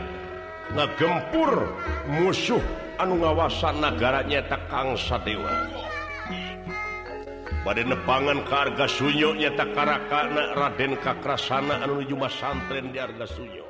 ngagempur 0.78 1.74
musuh 2.06 2.62
anu 3.02 3.18
ngawasan 3.18 3.82
negaranya 3.82 4.46
takangsa 4.46 5.18
dewa. 5.26 5.50
Bad 7.66 7.82
nepangan 7.82 8.46
keharga 8.46 8.86
Sunyo 8.86 9.34
nyata 9.34 9.66
karakana 9.74 10.54
Raden 10.54 11.02
Kakrasana 11.02 11.82
anu 11.82 12.06
Mas 12.14 12.38
santren 12.38 12.94
di 12.94 13.02
harga 13.02 13.26
Sunyo. 13.26 13.65